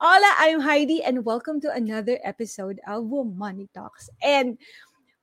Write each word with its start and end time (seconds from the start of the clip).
Hola, 0.00 0.30
I'm 0.38 0.60
Heidi, 0.60 1.02
and 1.02 1.24
welcome 1.24 1.60
to 1.60 1.70
another 1.70 2.18
episode 2.24 2.80
of 2.86 3.06
Money 3.06 3.68
Talks. 3.74 4.10
And 4.22 4.58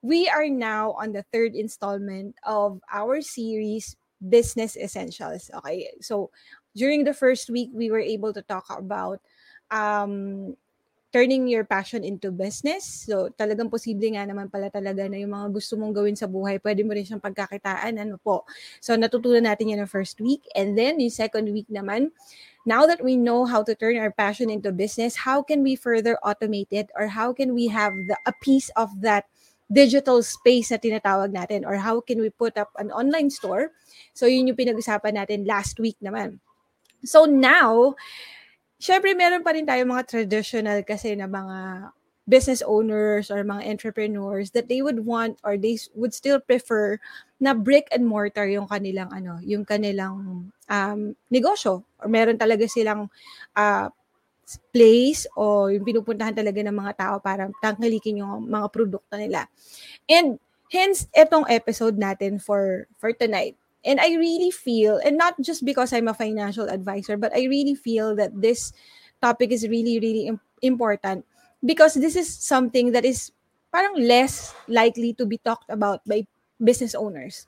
we 0.02 0.30
are 0.30 0.48
now 0.48 0.94
on 0.94 1.12
the 1.12 1.24
third 1.34 1.56
installment 1.56 2.36
of 2.44 2.80
our 2.92 3.22
series, 3.22 3.96
Business 4.20 4.78
Essentials. 4.78 5.52
Okay. 5.54 5.92
So 6.02 6.32
during 6.76 7.04
the 7.04 7.14
first 7.14 7.50
week, 7.50 7.70
we 7.74 7.92
were 7.92 8.00
able 8.00 8.34
to 8.34 8.42
talk 8.42 8.66
about 8.70 9.20
um, 9.72 10.56
turning 11.12 11.50
your 11.50 11.66
passion 11.66 12.06
into 12.06 12.30
business. 12.30 12.86
So, 12.86 13.34
talagang 13.34 13.74
posible 13.74 14.14
nga 14.14 14.30
naman 14.30 14.46
pala 14.54 14.70
talaga 14.70 15.10
na 15.10 15.18
yung 15.18 15.34
mga 15.34 15.50
gusto 15.50 15.74
mong 15.74 15.94
gawin 15.94 16.14
sa 16.14 16.30
buhay, 16.30 16.62
pwede 16.62 16.86
mo 16.86 16.94
rin 16.94 17.02
siyang 17.02 17.24
pagkakitaan. 17.24 17.98
Ano 17.98 18.22
po? 18.22 18.46
So, 18.78 18.94
natutunan 18.94 19.50
natin 19.50 19.74
yan 19.74 19.82
the 19.82 19.90
first 19.90 20.22
week. 20.22 20.46
And 20.54 20.78
then, 20.78 21.02
yung 21.02 21.14
second 21.14 21.50
week 21.50 21.66
naman, 21.66 22.14
now 22.66 22.86
that 22.86 23.04
we 23.04 23.16
know 23.16 23.46
how 23.46 23.64
to 23.64 23.76
turn 23.76 23.98
our 23.98 24.12
passion 24.12 24.50
into 24.50 24.72
business, 24.72 25.16
how 25.16 25.42
can 25.42 25.64
we 25.64 25.76
further 25.76 26.18
automate 26.24 26.72
it 26.72 26.90
or 26.96 27.08
how 27.08 27.34
can 27.34 27.54
we 27.54 27.68
have 27.68 27.94
the, 28.08 28.18
a 28.26 28.34
piece 28.42 28.70
of 28.76 28.90
that 29.02 29.26
digital 29.72 30.24
space 30.24 30.72
na 30.72 30.78
tinatawag 30.78 31.32
natin 31.32 31.66
or 31.66 31.78
how 31.78 32.02
can 32.02 32.20
we 32.20 32.30
put 32.30 32.58
up 32.58 32.72
an 32.78 32.92
online 32.92 33.30
store? 33.30 33.72
So, 34.14 34.26
yun 34.26 34.48
yung 34.48 34.58
pinag-usapan 34.58 35.16
natin 35.16 35.48
last 35.48 35.80
week 35.80 35.98
naman. 36.02 36.40
So, 37.06 37.26
now, 37.26 37.96
syempre 38.82 39.16
meron 39.16 39.44
pa 39.44 39.52
rin 39.52 39.68
tayo 39.68 39.86
mga 39.86 40.08
traditional 40.08 40.80
kasi 40.84 41.16
na 41.16 41.28
mga 41.28 41.92
business 42.30 42.62
owners 42.62 43.34
or 43.34 43.44
mga 43.44 43.66
entrepreneurs 43.66 44.52
that 44.52 44.70
they 44.70 44.82
would 44.82 45.04
want 45.06 45.42
or 45.44 45.58
they 45.58 45.78
would 45.98 46.14
still 46.14 46.40
prefer 46.40 47.02
na 47.40 47.56
brick 47.56 47.88
and 47.96 48.04
mortar 48.04 48.46
yung 48.52 48.68
kanilang 48.68 49.10
ano, 49.16 49.40
yung 49.42 49.64
kanilang 49.64 50.46
um, 50.68 51.00
negosyo. 51.32 51.88
Or 52.04 52.12
meron 52.12 52.36
talaga 52.36 52.68
silang 52.68 53.08
uh, 53.56 53.88
place 54.76 55.30
o 55.38 55.70
yung 55.72 55.86
pinupuntahan 55.86 56.36
talaga 56.36 56.60
ng 56.60 56.76
mga 56.76 56.94
tao 57.00 57.16
para 57.24 57.48
tangkilikin 57.64 58.22
yung 58.22 58.50
mga 58.50 58.68
produkto 58.70 59.16
nila. 59.16 59.48
And 60.10 60.42
hence 60.70 61.08
etong 61.16 61.50
episode 61.50 61.98
natin 61.98 62.38
for 62.42 62.86
for 62.98 63.14
tonight. 63.14 63.58
And 63.88 63.96
I 64.04 64.20
really 64.20 64.52
feel, 64.52 65.00
and 65.00 65.16
not 65.16 65.40
just 65.40 65.64
because 65.64 65.96
I'm 65.96 66.12
a 66.12 66.18
financial 66.18 66.68
advisor, 66.68 67.16
but 67.16 67.32
I 67.32 67.48
really 67.48 67.80
feel 67.80 68.12
that 68.20 68.36
this 68.36 68.76
topic 69.24 69.56
is 69.56 69.64
really, 69.64 70.04
really 70.04 70.28
important. 70.60 71.24
Because 71.64 71.96
this 71.96 72.20
is 72.20 72.28
something 72.28 72.92
that 72.92 73.08
is 73.08 73.32
parang 73.72 73.96
less 73.96 74.52
likely 74.68 75.16
to 75.16 75.24
be 75.24 75.40
talked 75.40 75.72
about 75.72 76.04
by 76.04 76.28
business 76.62 76.94
owners. 76.94 77.48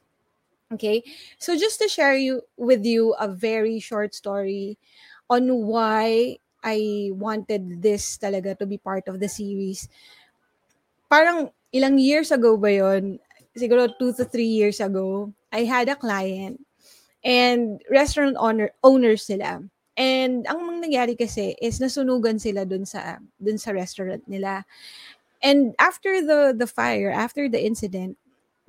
Okay, 0.71 1.03
so 1.37 1.59
just 1.59 1.83
to 1.83 1.91
share 1.91 2.15
you 2.15 2.47
with 2.55 2.87
you 2.87 3.11
a 3.19 3.27
very 3.27 3.79
short 3.83 4.15
story 4.15 4.79
on 5.29 5.67
why 5.67 6.39
I 6.63 7.11
wanted 7.11 7.83
this 7.83 8.15
talaga 8.15 8.55
to 8.59 8.65
be 8.65 8.79
part 8.79 9.07
of 9.11 9.19
the 9.19 9.27
series. 9.27 9.91
Parang 11.11 11.51
ilang 11.75 11.99
years 11.99 12.31
ago 12.31 12.55
ba 12.55 12.71
yon? 12.71 13.19
Siguro 13.51 13.91
two 13.99 14.15
to 14.15 14.23
three 14.23 14.47
years 14.47 14.79
ago, 14.79 15.33
I 15.51 15.67
had 15.67 15.91
a 15.91 15.99
client 15.99 16.63
and 17.19 17.83
restaurant 17.91 18.39
owner 18.39 18.71
owners 18.83 19.27
sila. 19.27 19.59
And 19.99 20.47
ang 20.47 20.79
nangyari 20.79 21.19
kasi 21.19 21.59
is 21.59 21.83
nasunugan 21.83 22.39
sila 22.39 22.63
dun 22.63 22.87
sa 22.87 23.19
dun 23.43 23.59
sa 23.59 23.75
restaurant 23.75 24.23
nila. 24.23 24.63
And 25.43 25.75
after 25.81 26.21
the 26.23 26.55
the 26.55 26.69
fire, 26.69 27.11
after 27.11 27.49
the 27.49 27.59
incident, 27.59 28.15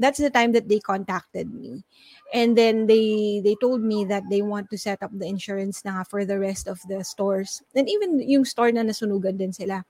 that's 0.02 0.18
the 0.18 0.30
time 0.30 0.52
that 0.52 0.68
they 0.68 0.82
contacted 0.82 1.54
me. 1.54 1.86
And 2.34 2.58
then 2.58 2.86
they 2.90 3.40
they 3.44 3.54
told 3.60 3.80
me 3.84 4.04
that 4.10 4.26
they 4.28 4.42
want 4.42 4.68
to 4.70 4.78
set 4.78 5.02
up 5.02 5.14
the 5.14 5.28
insurance 5.28 5.84
na 5.84 6.02
for 6.02 6.24
the 6.24 6.38
rest 6.38 6.66
of 6.66 6.80
the 6.88 7.04
stores. 7.04 7.62
And 7.76 7.88
even 7.88 8.18
yung 8.18 8.44
store 8.44 8.72
na 8.72 8.82
nasunugan 8.82 9.38
din 9.38 9.52
sila. 9.52 9.84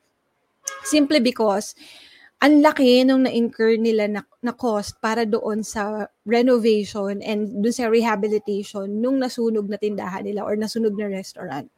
Simply 0.85 1.19
because 1.19 1.75
ang 2.43 2.59
laki 2.59 3.07
nung 3.07 3.23
na-incur 3.23 3.79
nila 3.79 4.11
na, 4.11 4.23
na 4.43 4.51
cost 4.51 4.99
para 4.99 5.23
doon 5.23 5.63
sa 5.63 6.11
renovation 6.27 7.23
and 7.23 7.63
doon 7.63 7.71
sa 7.71 7.87
rehabilitation 7.87 8.91
nung 8.99 9.23
nasunog 9.23 9.71
na 9.71 9.79
tindahan 9.79 10.27
nila 10.27 10.43
or 10.43 10.59
nasunog 10.59 10.99
na 10.99 11.07
restaurant. 11.07 11.71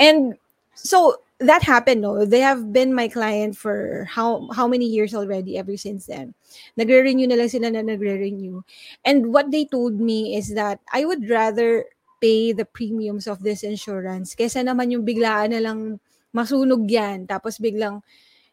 And 0.00 0.40
so 0.80 1.20
that 1.40 1.62
happened 1.64 2.00
no? 2.04 2.24
They 2.24 2.40
have 2.40 2.72
been 2.72 2.92
my 2.94 3.08
client 3.08 3.56
for 3.56 4.06
how 4.08 4.48
how 4.52 4.68
many 4.68 4.84
years 4.84 5.14
already 5.16 5.56
ever 5.56 5.76
since 5.76 6.06
then. 6.06 6.36
Nagre-renew 6.76 7.28
na 7.28 7.40
lang 7.40 7.48
sila 7.48 7.72
na 7.72 7.80
nagre-renew. 7.80 8.60
And 9.04 9.32
what 9.32 9.48
they 9.50 9.64
told 9.64 9.96
me 10.00 10.36
is 10.36 10.52
that 10.54 10.80
I 10.92 11.04
would 11.08 11.28
rather 11.28 11.88
pay 12.20 12.52
the 12.52 12.68
premiums 12.68 13.24
of 13.24 13.40
this 13.40 13.64
insurance 13.64 14.36
kaysa 14.36 14.60
naman 14.60 14.92
yung 14.92 15.08
biglaan 15.08 15.56
na 15.56 15.64
lang 15.64 15.96
masunog 16.36 16.84
yan 16.84 17.24
tapos 17.24 17.56
biglang 17.56 18.04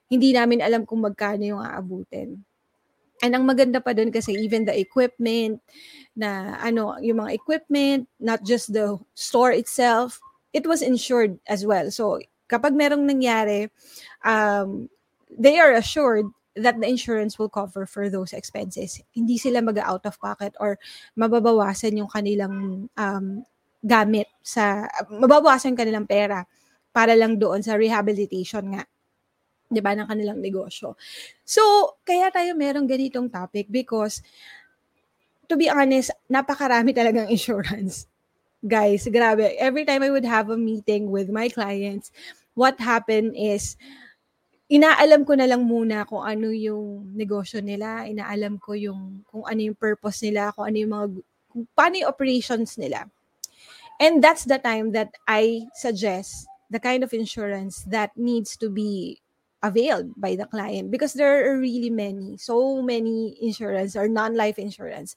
hindi 0.08 0.32
namin 0.32 0.64
alam 0.64 0.88
kung 0.88 1.04
magkano 1.04 1.44
yung 1.44 1.60
aabutin. 1.60 2.40
And 3.20 3.34
ang 3.34 3.50
maganda 3.50 3.82
pa 3.82 3.92
doon 3.98 4.14
kasi 4.14 4.38
even 4.38 4.64
the 4.64 4.78
equipment 4.78 5.60
na 6.16 6.56
ano, 6.62 6.96
yung 7.02 7.26
mga 7.26 7.34
equipment, 7.34 8.08
not 8.22 8.46
just 8.46 8.72
the 8.72 8.96
store 9.18 9.52
itself, 9.52 10.22
it 10.58 10.66
was 10.66 10.82
insured 10.82 11.38
as 11.46 11.62
well. 11.62 11.94
So 11.94 12.18
kapag 12.50 12.74
merong 12.74 13.06
nangyari, 13.06 13.70
um, 14.26 14.90
they 15.30 15.62
are 15.62 15.78
assured 15.78 16.26
that 16.58 16.82
the 16.82 16.90
insurance 16.90 17.38
will 17.38 17.54
cover 17.54 17.86
for 17.86 18.10
those 18.10 18.34
expenses. 18.34 18.98
Hindi 19.14 19.38
sila 19.38 19.62
mag 19.62 19.78
out 19.78 20.10
of 20.10 20.18
pocket 20.18 20.58
or 20.58 20.82
mababawasan 21.14 22.02
yung 22.02 22.10
kanilang 22.10 22.90
um, 22.98 23.46
gamit 23.86 24.26
sa 24.42 24.90
mababawasan 25.14 25.78
kanilang 25.78 26.10
pera 26.10 26.50
para 26.90 27.14
lang 27.14 27.38
doon 27.38 27.62
sa 27.62 27.78
rehabilitation 27.78 28.74
nga 28.74 28.90
'di 29.70 29.84
ba, 29.84 29.94
ng 29.94 30.10
kanilang 30.10 30.40
negosyo. 30.42 30.98
So, 31.46 31.62
kaya 32.02 32.32
tayo 32.34 32.56
merong 32.58 32.90
ganitong 32.90 33.30
topic 33.30 33.70
because 33.70 34.26
to 35.46 35.56
be 35.56 35.70
honest, 35.70 36.12
napakarami 36.32 36.96
talagang 36.96 37.30
insurance. 37.36 38.08
Guys, 38.66 39.06
grabe. 39.06 39.54
Every 39.62 39.86
time 39.86 40.02
I 40.02 40.10
would 40.10 40.26
have 40.26 40.50
a 40.50 40.58
meeting 40.58 41.12
with 41.14 41.30
my 41.30 41.46
clients, 41.50 42.10
what 42.58 42.82
happened 42.82 43.38
is 43.38 43.78
inaalam 44.66 45.30
ko 45.30 45.38
na 45.38 45.46
lang 45.46 45.70
muna 45.70 46.10
kung 46.10 46.26
ano 46.26 46.50
yung 46.50 47.14
negosyo 47.14 47.62
nila, 47.62 48.10
inaalam 48.10 48.58
ko 48.58 48.74
yung 48.74 49.22
kung 49.30 49.46
ano 49.46 49.62
yung 49.62 49.78
purpose 49.78 50.26
nila, 50.26 50.50
kung 50.58 50.74
ano 50.74 50.78
yung 50.82 50.94
mga 50.94 51.08
kung 51.54 51.64
paano 51.78 52.02
yung 52.02 52.10
operations 52.10 52.82
nila. 52.82 53.06
And 54.02 54.26
that's 54.26 54.46
the 54.50 54.58
time 54.58 54.90
that 54.98 55.14
I 55.30 55.70
suggest 55.78 56.50
the 56.74 56.82
kind 56.82 57.06
of 57.06 57.14
insurance 57.14 57.86
that 57.94 58.12
needs 58.18 58.58
to 58.58 58.74
be 58.74 59.22
availed 59.64 60.14
by 60.18 60.36
the 60.36 60.46
client 60.46 60.92
because 60.92 61.14
there 61.14 61.46
are 61.46 61.58
really 61.58 61.90
many, 61.90 62.38
so 62.38 62.82
many 62.82 63.38
insurance 63.42 63.96
or 63.96 64.10
non-life 64.10 64.58
insurance. 64.60 65.16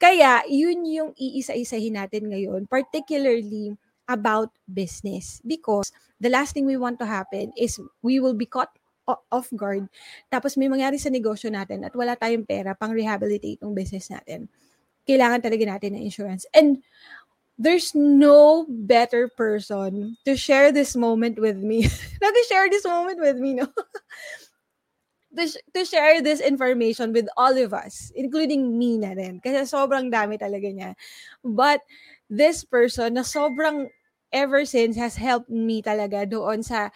Kaya, 0.00 0.40
yun 0.48 0.88
yung 0.88 1.10
iisa-isahin 1.12 2.00
natin 2.00 2.32
ngayon, 2.32 2.64
particularly 2.64 3.76
about 4.08 4.48
business. 4.64 5.44
Because 5.44 5.92
the 6.16 6.32
last 6.32 6.56
thing 6.56 6.64
we 6.64 6.80
want 6.80 6.96
to 6.98 7.06
happen 7.06 7.52
is 7.52 7.76
we 8.00 8.18
will 8.18 8.34
be 8.34 8.48
caught 8.48 8.72
off 9.06 9.52
guard. 9.52 9.86
Tapos 10.32 10.56
may 10.56 10.72
mangyari 10.72 10.96
sa 10.96 11.12
negosyo 11.12 11.52
natin 11.52 11.84
at 11.84 11.92
wala 11.92 12.16
tayong 12.16 12.46
pera 12.48 12.72
pang 12.72 12.96
rehabilitate 12.96 13.60
ng 13.60 13.76
business 13.76 14.08
natin. 14.08 14.48
Kailangan 15.04 15.44
talaga 15.44 15.64
natin 15.76 15.98
ng 15.98 16.02
insurance. 16.06 16.46
And 16.54 16.80
there's 17.60 17.92
no 17.92 18.64
better 18.68 19.28
person 19.28 20.16
to 20.24 20.32
share 20.32 20.72
this 20.72 20.96
moment 20.96 21.36
with 21.36 21.60
me. 21.60 21.84
Not 22.22 22.32
to 22.32 22.44
share 22.48 22.70
this 22.72 22.88
moment 22.88 23.20
with 23.20 23.36
me, 23.36 23.60
no? 23.60 23.68
to, 25.36 25.44
to 25.74 25.84
share 25.84 26.22
this 26.22 26.40
information 26.40 27.12
with 27.12 27.26
all 27.36 27.56
of 27.56 27.74
us, 27.74 28.12
including 28.14 28.78
me 28.78 28.98
na 28.98 29.14
rin. 29.14 29.40
Kasi 29.40 29.66
sobrang 29.66 30.10
dami 30.10 30.38
talaga 30.38 30.68
niya. 30.70 30.90
But 31.42 31.80
this 32.30 32.64
person 32.64 33.14
na 33.14 33.22
sobrang 33.26 33.90
ever 34.30 34.62
since 34.64 34.94
has 34.94 35.18
helped 35.18 35.50
me 35.50 35.82
talaga 35.82 36.22
doon 36.26 36.62
sa 36.62 36.90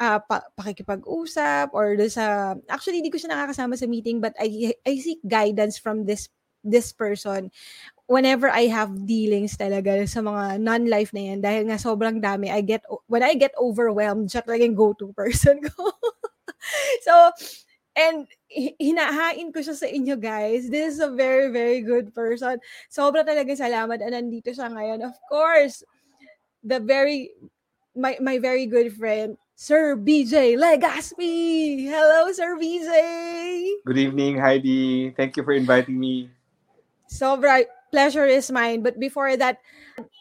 uh, 0.00 0.20
pa- 0.24 0.48
pakikipag-usap 0.56 1.76
or 1.76 1.92
sa 2.08 2.56
actually 2.72 3.04
hindi 3.04 3.12
ko 3.12 3.20
siya 3.20 3.36
nakakasama 3.36 3.76
sa 3.76 3.84
meeting 3.84 4.16
but 4.16 4.32
I 4.40 4.72
I 4.88 4.96
seek 4.96 5.20
guidance 5.28 5.76
from 5.76 6.08
this 6.08 6.32
this 6.64 6.96
person 6.96 7.52
whenever 8.10 8.50
I 8.50 8.66
have 8.66 9.06
dealings 9.06 9.54
talaga 9.54 10.02
sa 10.10 10.18
mga 10.18 10.58
non-life 10.58 11.14
na 11.14 11.30
yan, 11.30 11.38
dahil 11.38 11.62
nga 11.70 11.78
sobrang 11.78 12.18
dami, 12.18 12.50
I 12.50 12.58
get, 12.58 12.82
when 13.06 13.22
I 13.22 13.38
get 13.38 13.54
overwhelmed, 13.54 14.34
siya 14.34 14.42
talaga 14.42 14.66
yung 14.66 14.74
go-to 14.74 15.14
person 15.14 15.62
ko. 15.70 15.94
so, 17.06 17.14
and 18.00 18.24
hinahain 18.80 19.52
ko 19.52 19.60
siya 19.60 19.76
sa 19.76 19.86
inyo 19.86 20.16
guys. 20.16 20.72
This 20.72 20.96
is 20.96 21.00
a 21.04 21.12
very, 21.12 21.52
very 21.52 21.84
good 21.84 22.16
person. 22.16 22.56
Sobra 22.88 23.20
talaga 23.20 23.52
salamat 23.52 24.00
na 24.00 24.16
nandito 24.16 24.48
siya 24.50 24.72
ngayon. 24.72 25.04
Of 25.04 25.16
course, 25.28 25.84
the 26.64 26.80
very, 26.80 27.36
my, 27.92 28.16
my 28.24 28.40
very 28.40 28.64
good 28.64 28.96
friend, 28.96 29.36
Sir 29.54 29.94
BJ 30.00 30.56
Legaspi. 30.56 31.84
Hello, 31.84 32.32
Sir 32.32 32.56
BJ. 32.56 32.90
Good 33.84 34.00
evening, 34.00 34.40
Heidi. 34.40 35.12
Thank 35.12 35.36
you 35.36 35.44
for 35.44 35.52
inviting 35.52 36.00
me. 36.00 36.32
Sobra 37.12 37.68
pleasure 37.90 38.24
is 38.24 38.50
mine. 38.50 38.82
But 38.82 38.98
before 38.98 39.36
that, 39.36 39.58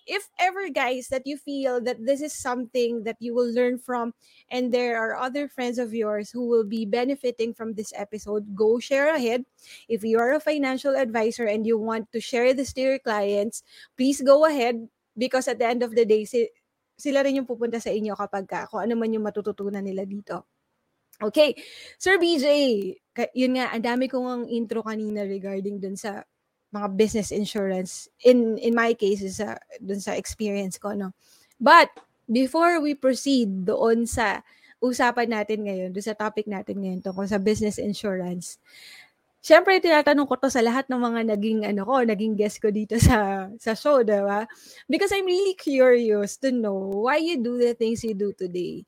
if 0.08 0.28
ever, 0.40 0.70
guys, 0.70 1.08
that 1.10 1.26
you 1.26 1.38
feel 1.38 1.82
that 1.86 2.02
this 2.02 2.22
is 2.22 2.34
something 2.34 3.04
that 3.04 3.18
you 3.20 3.34
will 3.34 3.52
learn 3.52 3.78
from, 3.78 4.14
and 4.50 4.74
there 4.74 4.98
are 4.98 5.16
other 5.16 5.48
friends 5.48 5.78
of 5.78 5.94
yours 5.94 6.32
who 6.32 6.48
will 6.48 6.66
be 6.66 6.86
benefiting 6.86 7.54
from 7.54 7.74
this 7.74 7.94
episode, 7.96 8.56
go 8.56 8.80
share 8.80 9.14
ahead. 9.14 9.46
If 9.88 10.04
you 10.04 10.20
are 10.20 10.34
a 10.34 10.40
financial 10.40 10.96
advisor 10.96 11.46
and 11.46 11.66
you 11.66 11.78
want 11.78 12.12
to 12.14 12.20
share 12.20 12.54
this 12.54 12.74
to 12.74 12.82
your 12.82 13.00
clients, 13.00 13.64
please 13.98 14.22
go 14.22 14.46
ahead 14.46 14.88
because 15.18 15.48
at 15.48 15.60
the 15.60 15.68
end 15.68 15.84
of 15.84 15.96
the 15.96 16.06
day, 16.06 16.26
si- 16.26 16.52
sila 17.00 17.24
rin 17.24 17.40
yung 17.40 17.48
pupunta 17.48 17.80
sa 17.80 17.92
inyo 17.92 18.16
kapag 18.16 18.46
ka, 18.48 18.68
kung 18.68 18.84
ano 18.84 18.96
man 19.00 19.14
yung 19.14 19.24
matututunan 19.24 19.84
nila 19.84 20.04
dito. 20.04 20.48
Okay. 21.20 21.52
Sir 22.00 22.16
BJ, 22.16 22.48
yun 23.36 23.60
nga, 23.60 23.76
ang 23.76 23.84
dami 23.84 24.08
kong 24.08 24.48
intro 24.48 24.80
kanina 24.80 25.28
regarding 25.28 25.76
dun 25.80 26.00
sa 26.00 26.24
mga 26.70 26.88
business 26.96 27.30
insurance. 27.34 28.10
In 28.26 28.58
in 28.62 28.78
my 28.78 28.94
case, 28.94 29.26
sa, 29.36 29.58
dun 29.82 30.02
sa 30.02 30.14
experience 30.16 30.78
ko, 30.78 30.94
no? 30.94 31.14
But, 31.60 31.90
before 32.30 32.78
we 32.80 32.94
proceed 32.94 33.66
doon 33.66 34.06
sa 34.06 34.46
usapan 34.80 35.34
natin 35.34 35.66
ngayon, 35.66 35.90
doon 35.92 36.06
sa 36.06 36.16
topic 36.16 36.46
natin 36.46 36.80
ngayon 36.80 37.02
tungkol 37.02 37.26
sa 37.26 37.42
business 37.42 37.82
insurance, 37.82 38.62
Siyempre, 39.40 39.80
tinatanong 39.80 40.28
ko 40.28 40.36
to 40.36 40.52
sa 40.52 40.60
lahat 40.60 40.92
ng 40.92 41.00
mga 41.00 41.22
naging, 41.32 41.60
ano 41.64 41.88
ko, 41.88 42.04
naging 42.04 42.36
guest 42.36 42.60
ko 42.60 42.76
dito 42.76 43.00
sa, 43.00 43.48
sa 43.56 43.72
show, 43.72 44.04
di 44.04 44.20
ba? 44.20 44.44
Because 44.92 45.16
I'm 45.16 45.24
really 45.24 45.56
curious 45.56 46.36
to 46.44 46.52
know 46.52 46.76
why 46.76 47.24
you 47.24 47.40
do 47.40 47.56
the 47.56 47.72
things 47.72 48.04
you 48.04 48.12
do 48.12 48.36
today. 48.36 48.84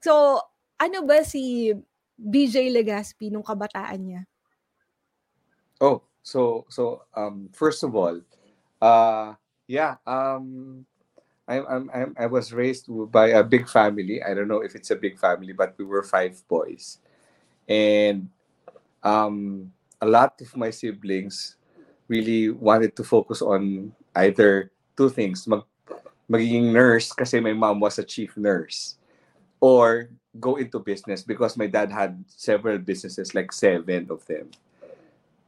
So, 0.00 0.40
ano 0.80 1.04
ba 1.04 1.20
si 1.20 1.76
BJ 2.16 2.72
Legaspi 2.72 3.28
nung 3.28 3.44
kabataan 3.44 4.00
niya? 4.00 4.22
Oh, 5.84 6.00
so 6.22 6.66
so 6.68 7.02
um 7.14 7.48
first 7.52 7.82
of 7.82 7.94
all, 7.94 8.20
uh 8.80 9.34
yeah, 9.66 9.96
um 10.06 10.84
I'm, 11.50 11.90
I'm, 11.92 12.14
I 12.16 12.26
was 12.26 12.52
raised 12.52 12.86
by 13.10 13.34
a 13.34 13.42
big 13.42 13.68
family. 13.68 14.22
I 14.22 14.34
don't 14.34 14.46
know 14.46 14.62
if 14.62 14.76
it's 14.76 14.92
a 14.92 14.96
big 14.96 15.18
family, 15.18 15.52
but 15.52 15.74
we 15.78 15.84
were 15.84 16.04
five 16.04 16.38
boys. 16.46 16.98
And 17.68 18.28
um 19.02 19.72
a 20.00 20.06
lot 20.06 20.40
of 20.40 20.56
my 20.56 20.70
siblings 20.70 21.56
really 22.08 22.50
wanted 22.50 22.96
to 22.96 23.04
focus 23.04 23.42
on 23.42 23.92
either 24.16 24.70
two 24.96 25.10
things, 25.10 25.46
mag 25.46 25.62
magiging 26.30 26.70
nurse 26.72 27.12
kasi 27.12 27.40
my 27.40 27.52
mom 27.52 27.80
was 27.80 27.98
a 27.98 28.06
chief 28.06 28.36
nurse 28.36 28.96
or 29.60 30.08
go 30.38 30.56
into 30.56 30.78
business 30.78 31.22
because 31.22 31.56
my 31.56 31.66
dad 31.66 31.90
had 31.90 32.22
several 32.26 32.78
businesses, 32.78 33.34
like 33.34 33.52
seven 33.52 34.06
of 34.10 34.24
them. 34.26 34.50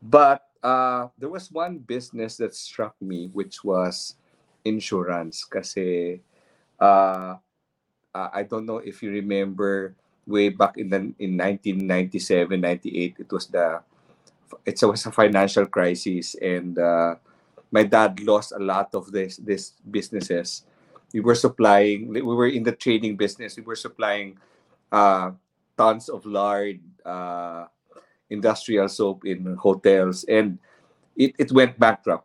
But 0.02 0.42
uh, 0.62 1.08
there 1.18 1.28
was 1.28 1.50
one 1.50 1.78
business 1.78 2.36
that 2.38 2.54
struck 2.54 2.94
me, 3.00 3.28
which 3.32 3.64
was 3.64 4.16
insurance. 4.64 5.44
Kasi 5.44 6.20
uh, 6.78 7.36
I 8.14 8.42
don't 8.42 8.66
know 8.66 8.78
if 8.78 9.02
you 9.02 9.10
remember 9.10 9.94
way 10.26 10.48
back 10.48 10.78
in 10.78 10.88
the, 10.90 11.14
in 11.18 11.36
1997, 11.36 12.60
98, 12.60 13.16
it 13.18 13.32
was 13.32 13.46
the 13.46 13.80
it 14.66 14.76
was 14.82 15.06
a 15.06 15.10
financial 15.10 15.64
crisis 15.64 16.36
and 16.36 16.78
uh, 16.78 17.16
my 17.72 17.82
dad 17.82 18.20
lost 18.20 18.52
a 18.52 18.60
lot 18.60 18.94
of 18.94 19.10
this 19.10 19.40
this 19.40 19.72
businesses. 19.90 20.62
We 21.12 21.20
were 21.20 21.34
supplying, 21.34 22.08
we 22.08 22.22
were 22.22 22.48
in 22.48 22.62
the 22.62 22.72
trading 22.72 23.16
business. 23.16 23.56
We 23.56 23.64
were 23.64 23.76
supplying 23.76 24.38
uh, 24.92 25.32
tons 25.76 26.08
of 26.08 26.24
lard, 26.24 26.80
uh, 27.04 27.66
industrial 28.32 28.88
soap 28.88 29.28
in 29.28 29.54
hotels, 29.60 30.24
and 30.24 30.56
it, 31.16 31.36
it 31.36 31.52
went 31.52 31.76
bankrupt. 31.76 32.24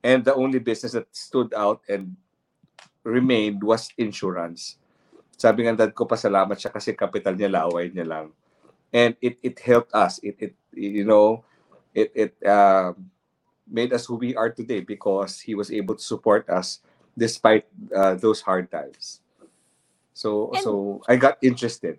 And 0.00 0.24
the 0.24 0.34
only 0.34 0.58
business 0.58 0.92
that 0.92 1.08
stood 1.12 1.52
out 1.52 1.84
and 1.88 2.16
remained 3.04 3.62
was 3.62 3.92
insurance. 3.96 4.80
Sabi 5.36 5.68
nga 5.68 5.76
dad 5.76 5.92
ko, 5.92 6.08
pasalamat 6.08 6.56
siya 6.56 6.72
kasi 6.72 6.96
capital 6.96 7.36
niya, 7.36 7.52
laway 7.52 7.92
niya 7.92 8.08
lang. 8.08 8.26
And 8.92 9.16
it, 9.20 9.36
it 9.42 9.60
helped 9.60 9.92
us. 9.92 10.20
It, 10.22 10.36
it 10.40 10.54
you 10.72 11.04
know, 11.04 11.44
it, 11.92 12.12
it 12.14 12.32
uh, 12.46 12.92
made 13.68 13.92
us 13.92 14.06
who 14.06 14.16
we 14.16 14.36
are 14.36 14.50
today 14.50 14.80
because 14.80 15.40
he 15.40 15.54
was 15.54 15.70
able 15.70 15.94
to 15.94 16.02
support 16.02 16.48
us 16.48 16.80
despite 17.16 17.66
uh, 17.94 18.14
those 18.14 18.40
hard 18.40 18.70
times. 18.70 19.20
So 20.12 20.52
and, 20.54 20.62
so 20.62 21.02
I 21.08 21.16
got 21.16 21.38
interested. 21.42 21.98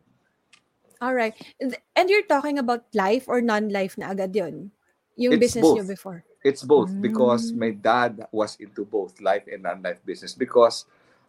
All 1.01 1.13
right. 1.13 1.33
And 1.95 2.09
you're 2.09 2.27
talking 2.27 2.59
about 2.59 2.85
life 2.93 3.27
or 3.27 3.41
non-life 3.41 3.97
na 3.97 4.11
agad 4.11 4.35
yun? 4.35 4.71
Yung 5.15 5.33
it's 5.33 5.39
business 5.39 5.63
both. 5.63 5.77
niyo 5.79 5.87
before? 5.87 6.19
It's 6.43 6.61
both 6.61 6.91
mm. 6.91 7.01
because 7.01 7.51
my 7.53 7.71
dad 7.71 8.27
was 8.31 8.55
into 8.59 8.85
both 8.85 9.19
life 9.19 9.47
and 9.49 9.63
non-life 9.63 10.03
business 10.05 10.35
because 10.35 10.85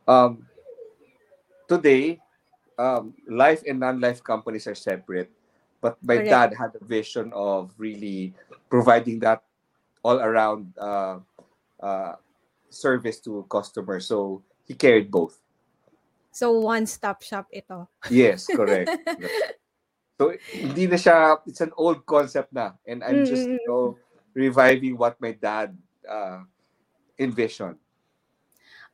um, 0.06 0.44
today 1.68 2.20
um, 2.78 3.14
life 3.28 3.62
and 3.66 3.80
non-life 3.80 4.22
companies 4.22 4.66
are 4.66 4.74
separate 4.74 5.30
but 5.80 5.96
my 6.02 6.16
Correct. 6.16 6.30
dad 6.30 6.50
had 6.58 6.72
a 6.80 6.84
vision 6.84 7.32
of 7.34 7.72
really 7.78 8.34
providing 8.68 9.18
that 9.20 9.42
all 10.02 10.20
around 10.20 10.72
uh, 10.78 11.18
uh, 11.80 12.14
service 12.70 13.20
to 13.20 13.46
customers 13.48 14.06
so 14.06 14.42
he 14.66 14.74
carried 14.74 15.10
both 15.10 15.40
So, 16.36 16.52
one-stop 16.60 17.24
shop 17.24 17.48
ito. 17.48 17.88
Yes, 18.12 18.44
correct. 18.44 18.92
so, 20.20 20.36
hindi 20.52 20.84
na 20.84 21.00
siya, 21.00 21.40
it's 21.48 21.64
an 21.64 21.72
old 21.80 22.04
concept 22.04 22.52
na. 22.52 22.76
And 22.84 23.00
I'm 23.00 23.24
mm-hmm. 23.24 23.32
just, 23.32 23.48
you 23.48 23.64
know, 23.64 23.96
reviving 24.36 25.00
what 25.00 25.16
my 25.16 25.32
dad 25.32 25.72
uh, 26.04 26.44
envisioned. 27.16 27.80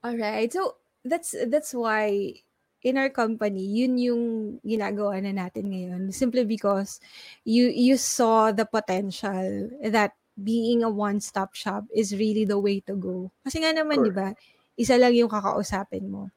All 0.07 0.15
right. 0.15 0.47
So, 0.55 0.79
that's 1.03 1.35
that's 1.51 1.75
why 1.75 2.39
in 2.87 2.95
our 2.95 3.11
company, 3.11 3.67
yun 3.67 3.99
yung 3.99 4.23
ginagawa 4.63 5.19
na 5.19 5.35
natin 5.35 5.75
ngayon. 5.75 6.15
Simply 6.15 6.47
because 6.47 7.03
you 7.43 7.75
you 7.75 7.99
saw 7.99 8.55
the 8.55 8.71
potential 8.71 9.67
that 9.83 10.15
being 10.39 10.87
a 10.87 10.91
one-stop 10.91 11.59
shop 11.59 11.91
is 11.91 12.15
really 12.15 12.47
the 12.47 12.59
way 12.59 12.79
to 12.87 12.95
go. 12.95 13.35
Kasi 13.43 13.67
nga 13.67 13.75
naman, 13.75 14.07
di 14.07 14.15
ba, 14.15 14.31
isa 14.79 14.95
lang 14.95 15.11
yung 15.11 15.31
kakausapin 15.31 16.07
mo. 16.07 16.31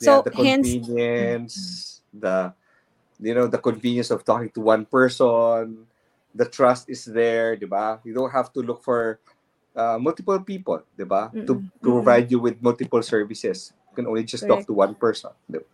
So 0.00 0.16
yeah, 0.16 0.22
the 0.24 0.32
convenience, 0.32 0.88
hence, 0.96 2.00
the 2.08 2.56
you 3.20 3.36
know 3.36 3.46
the 3.46 3.60
convenience 3.60 4.08
of 4.08 4.24
talking 4.24 4.48
to 4.56 4.60
one 4.64 4.88
person, 4.88 5.84
the 6.34 6.48
trust 6.48 6.88
is 6.88 7.04
there, 7.04 7.52
di 7.56 7.68
ba? 7.68 8.00
You 8.00 8.16
don't 8.16 8.32
have 8.32 8.48
to 8.56 8.64
look 8.64 8.80
for 8.80 9.20
uh, 9.76 10.00
multiple 10.00 10.40
people, 10.40 10.80
di 10.96 11.04
ba? 11.04 11.28
To, 11.44 11.60
to 11.60 11.60
provide 11.78 12.32
you 12.32 12.40
with 12.40 12.62
multiple 12.64 13.02
services. 13.04 13.76
You 13.92 13.94
can 13.94 14.06
only 14.08 14.24
just 14.24 14.48
correct. 14.48 14.64
talk 14.64 14.66
to 14.66 14.72
one 14.72 14.94
person. 14.96 15.36
Diba? 15.50 15.68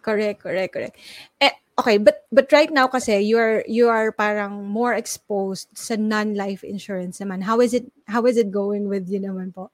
Correct, 0.00 0.40
correct, 0.40 0.72
correct. 0.72 0.96
Eh, 1.40 1.52
okay, 1.76 1.98
but 2.00 2.24
but 2.32 2.48
right 2.52 2.72
now 2.72 2.88
kasi 2.88 3.20
you 3.20 3.36
are 3.36 3.60
you 3.68 3.92
are 3.92 4.08
parang 4.12 4.64
more 4.64 4.96
exposed 4.96 5.68
sa 5.76 6.00
non-life 6.00 6.64
insurance 6.64 7.20
naman. 7.20 7.44
How 7.44 7.60
is 7.60 7.76
it 7.76 7.84
how 8.08 8.24
is 8.24 8.40
it 8.40 8.48
going 8.48 8.88
with 8.88 9.12
you 9.12 9.20
naman 9.20 9.52
po? 9.52 9.68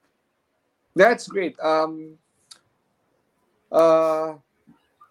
That's 0.99 1.31
great. 1.31 1.55
Um 1.63 2.19
uh, 3.77 4.41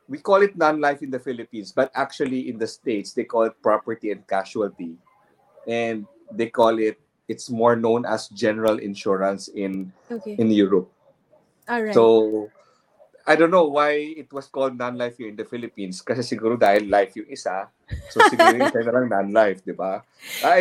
we 0.10 0.17
call 0.17 0.41
it 0.41 0.57
non-life 0.57 1.01
in 1.05 1.13
the 1.13 1.22
Philippines, 1.22 1.72
but 1.72 1.91
actually 1.93 2.50
in 2.50 2.57
the 2.57 2.67
States, 2.67 3.13
they 3.13 3.24
call 3.24 3.43
it 3.43 3.53
property 3.62 4.12
and 4.12 4.25
casualty. 4.25 4.98
And 5.67 6.05
they 6.31 6.50
call 6.50 6.77
it, 6.79 7.00
it's 7.27 7.50
more 7.50 7.75
known 7.75 8.05
as 8.05 8.27
general 8.29 8.77
insurance 8.77 9.48
in 9.50 9.93
okay. 10.12 10.38
in 10.38 10.50
Europe. 10.51 10.89
All 11.69 11.81
right. 11.81 11.93
So, 11.93 12.50
I 13.25 13.34
don't 13.34 13.50
know 13.50 13.65
why 13.65 13.98
it 13.98 14.29
was 14.29 14.45
called 14.45 14.77
non-life 14.77 15.17
here 15.17 15.29
in 15.29 15.38
the 15.38 15.50
Philippines. 15.50 16.05
Kasi 16.05 16.22
siguro 16.22 16.53
dahil 16.53 16.86
life 16.86 17.17
yung 17.17 17.25
isa. 17.25 17.65
So, 18.13 18.22
siguro 18.29 18.53
yung 18.53 18.69
isa 18.69 18.86
na 18.86 18.93
lang 18.93 19.10
non-life, 19.10 19.65
di 19.65 19.74
ba? 19.74 20.05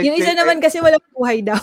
yung 0.01 0.17
isa 0.17 0.33
naman 0.33 0.57
I, 0.57 0.63
kasi 0.65 0.81
walang 0.81 1.05
buhay 1.13 1.45
daw. 1.45 1.61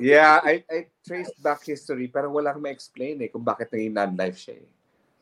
yeah, 0.00 0.40
I, 0.40 0.64
I 0.64 0.88
traced 1.04 1.36
back 1.44 1.60
history 1.68 2.08
pero 2.08 2.32
wala 2.32 2.56
kang 2.56 2.64
ma-explain 2.64 3.20
eh 3.20 3.28
kung 3.28 3.44
bakit 3.44 3.68
naging 3.68 3.92
non-life 3.92 4.40
siya 4.40 4.56
eh. 4.56 4.68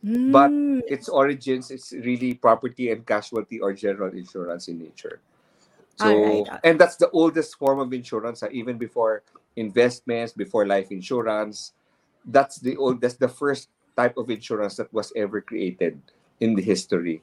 Mm. 0.06 0.30
But 0.30 0.52
its 0.86 1.08
origins, 1.08 1.70
it's 1.70 1.90
really 1.90 2.34
property 2.34 2.92
and 2.92 3.04
casualty 3.04 3.58
or 3.58 3.72
general 3.72 4.14
insurance 4.14 4.68
in 4.68 4.78
nature. 4.78 5.18
So, 5.96 6.06
right. 6.06 6.60
and 6.62 6.78
that's 6.78 6.94
the 6.96 7.10
oldest 7.10 7.58
form 7.58 7.80
of 7.80 7.92
insurance, 7.92 8.42
uh, 8.42 8.48
even 8.52 8.78
before 8.78 9.25
investments, 9.56 10.32
before 10.32 10.66
life 10.66 10.92
insurance. 10.92 11.72
That's 12.25 12.60
the 12.60 12.76
old. 12.76 13.00
That's 13.00 13.16
the 13.16 13.28
first 13.32 13.70
type 13.96 14.16
of 14.16 14.30
insurance 14.30 14.76
that 14.76 14.92
was 14.92 15.10
ever 15.16 15.40
created 15.40 15.98
in 16.38 16.54
the 16.54 16.62
history. 16.62 17.22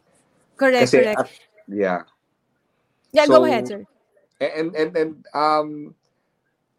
Correct. 0.57 0.89
Kasi, 0.89 1.03
correct. 1.03 1.19
Uh, 1.19 1.25
yeah. 1.69 2.01
Yeah. 3.13 3.25
So, 3.25 3.39
go 3.39 3.45
ahead, 3.45 3.67
sir. 3.67 3.85
And 4.41 4.75
and 4.75 4.91
and 4.97 5.11
um, 5.31 5.95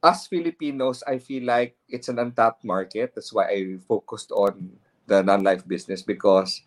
us 0.03 0.27
Filipinos, 0.27 1.01
I 1.07 1.17
feel 1.17 1.47
like 1.47 1.79
it's 1.89 2.11
an 2.11 2.19
untapped 2.19 2.65
market. 2.65 3.15
That's 3.15 3.33
why 3.33 3.49
I 3.49 3.79
focused 3.87 4.33
on 4.33 4.77
the 5.07 5.23
non-life 5.23 5.67
business 5.67 6.03
because 6.03 6.63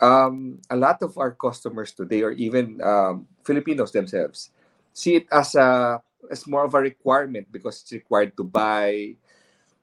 um, 0.00 0.60
a 0.70 0.76
lot 0.76 1.02
of 1.02 1.16
our 1.18 1.32
customers 1.32 1.92
today, 1.92 2.22
or 2.22 2.32
even 2.32 2.80
um, 2.82 3.26
Filipinos 3.44 3.92
themselves, 3.92 4.50
see 4.92 5.16
it 5.16 5.26
as 5.32 5.54
a 5.54 6.00
as 6.30 6.46
more 6.46 6.64
of 6.64 6.74
a 6.74 6.80
requirement 6.80 7.46
because 7.52 7.82
it's 7.82 7.92
required 7.92 8.36
to 8.36 8.44
buy 8.44 9.14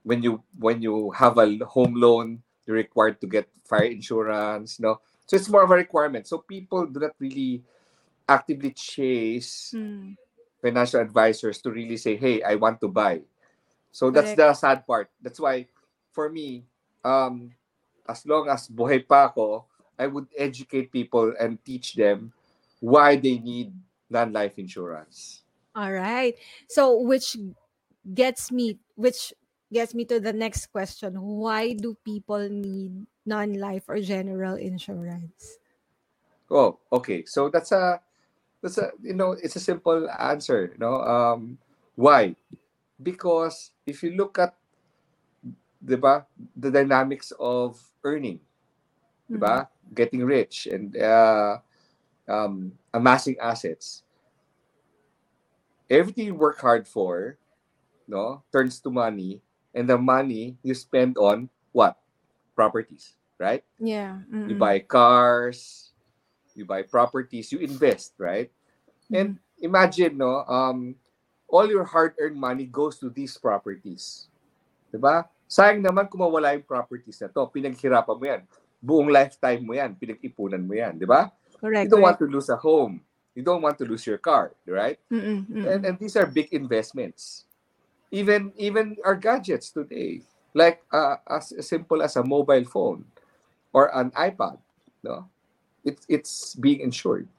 when 0.03 0.23
you 0.23 0.41
when 0.57 0.81
you 0.81 1.11
have 1.11 1.37
a 1.37 1.47
home 1.65 1.93
loan, 1.95 2.41
you're 2.65 2.77
required 2.77 3.19
to 3.21 3.27
get 3.27 3.47
fire 3.65 3.85
insurance, 3.85 4.79
no? 4.79 4.99
So 5.27 5.35
it's 5.37 5.49
more 5.49 5.63
of 5.63 5.71
a 5.71 5.75
requirement. 5.75 6.27
So 6.27 6.39
people 6.39 6.85
do 6.87 6.99
not 6.99 7.15
really 7.19 7.63
actively 8.27 8.71
chase 8.71 9.73
Mm. 9.75 10.17
financial 10.61 10.99
advisors 11.01 11.61
to 11.61 11.71
really 11.71 11.97
say, 11.97 12.15
"Hey, 12.17 12.41
I 12.43 12.55
want 12.55 12.81
to 12.81 12.87
buy." 12.89 13.21
So 13.91 14.11
that's 14.11 14.33
the 14.33 14.53
sad 14.53 14.85
part. 14.87 15.09
That's 15.21 15.39
why, 15.39 15.67
for 16.11 16.29
me, 16.29 16.65
um, 17.03 17.51
as 18.11 18.27
long 18.27 18.51
as 18.51 18.67
buhay 18.67 18.99
pa 19.07 19.31
ako, 19.31 19.63
I 19.95 20.11
would 20.11 20.27
educate 20.35 20.91
people 20.91 21.31
and 21.39 21.55
teach 21.63 21.95
them 21.95 22.35
why 22.83 23.15
they 23.15 23.39
need 23.39 23.71
non-life 24.11 24.59
insurance. 24.59 25.47
All 25.71 25.91
right. 25.95 26.35
So 26.67 26.99
which 26.99 27.39
gets 28.03 28.51
me 28.51 28.75
which 28.99 29.31
gets 29.71 29.95
me 29.95 30.03
to 30.11 30.19
the 30.19 30.35
next 30.35 30.67
question. 30.67 31.15
Why 31.15 31.71
do 31.71 31.95
people 32.03 32.43
need 32.51 33.07
non-life 33.23 33.87
or 33.87 34.03
general 34.03 34.59
insurance? 34.59 35.61
Oh, 36.51 36.83
okay. 36.91 37.23
So 37.23 37.47
that's 37.47 37.71
a 37.71 38.03
that's 38.59 38.77
a 38.77 38.91
you 38.99 39.15
know 39.15 39.31
it's 39.39 39.55
a 39.55 39.63
simple 39.63 40.11
answer. 40.11 40.75
You 40.75 40.79
know, 40.83 40.99
um, 41.07 41.57
why? 41.95 42.35
Because 42.99 43.71
if 43.87 44.03
you 44.03 44.11
look 44.19 44.37
at, 44.37 44.53
diba, 45.83 46.25
the 46.55 46.71
dynamics 46.71 47.33
of 47.39 47.81
earning, 48.03 48.39
diba, 49.29 49.67
getting 49.93 50.23
rich 50.23 50.67
and 50.67 50.95
uh, 50.97 51.57
um, 52.29 52.71
amassing 52.93 53.37
assets, 53.41 54.03
everything 55.89 56.27
you 56.27 56.35
work 56.35 56.59
hard 56.59 56.87
for, 56.87 57.37
no, 58.07 58.43
turns 58.51 58.79
to 58.79 58.89
money, 58.89 59.41
and 59.73 59.89
the 59.89 59.97
money 59.97 60.57
you 60.63 60.73
spend 60.73 61.17
on 61.17 61.49
what? 61.71 61.97
Properties, 62.55 63.13
right? 63.39 63.63
Yeah. 63.79 64.19
You 64.31 64.55
mm-mm. 64.55 64.59
buy 64.59 64.79
cars, 64.79 65.91
you 66.55 66.65
buy 66.65 66.83
properties, 66.83 67.51
you 67.51 67.59
invest, 67.59 68.13
right? 68.17 68.51
And 69.11 69.39
imagine, 69.59 70.17
no, 70.17 70.43
um, 70.47 70.95
all 71.47 71.67
your 71.67 71.83
hard-earned 71.83 72.35
money 72.35 72.65
goes 72.65 72.97
to 72.99 73.09
these 73.09 73.37
properties. 73.37 74.27
Diba? 74.93 75.27
Sayang 75.51 75.83
naman 75.83 76.07
kung 76.07 76.23
mawala 76.23 76.55
yung 76.55 76.63
properties 76.63 77.19
na 77.19 77.27
to. 77.27 77.43
Pinaghirapan 77.51 78.15
mo 78.15 78.23
yan. 78.23 78.41
Buong 78.79 79.11
lifetime 79.11 79.59
mo 79.59 79.75
yan. 79.75 79.91
Pinag-ipunan 79.99 80.63
mo 80.63 80.71
yan. 80.71 80.95
Diba? 80.95 81.27
correct. 81.61 81.85
You 81.85 81.89
don't 81.93 82.01
want 82.01 82.17
correct. 82.17 82.31
to 82.31 82.35
lose 82.35 82.49
a 82.49 82.57
home. 82.57 83.01
You 83.35 83.43
don't 83.43 83.61
want 83.61 83.77
to 83.77 83.85
lose 83.85 84.03
your 84.03 84.17
car, 84.17 84.51
right? 84.67 84.99
Mm-mm, 85.11 85.47
mm-mm. 85.47 85.67
And, 85.67 85.85
and 85.85 85.95
these 85.99 86.17
are 86.17 86.25
big 86.25 86.51
investments. 86.51 87.45
Even 88.11 88.51
even 88.59 88.97
our 89.05 89.15
gadgets 89.15 89.71
today, 89.71 90.19
like 90.51 90.83
uh, 90.91 91.15
as 91.31 91.55
simple 91.63 92.03
as 92.03 92.19
a 92.19 92.23
mobile 92.23 92.65
phone 92.67 93.07
or 93.71 93.87
an 93.95 94.11
iPad, 94.19 94.59
no, 94.99 95.31
it's 95.87 96.03
it's 96.11 96.55
being 96.59 96.83
insured. 96.83 97.29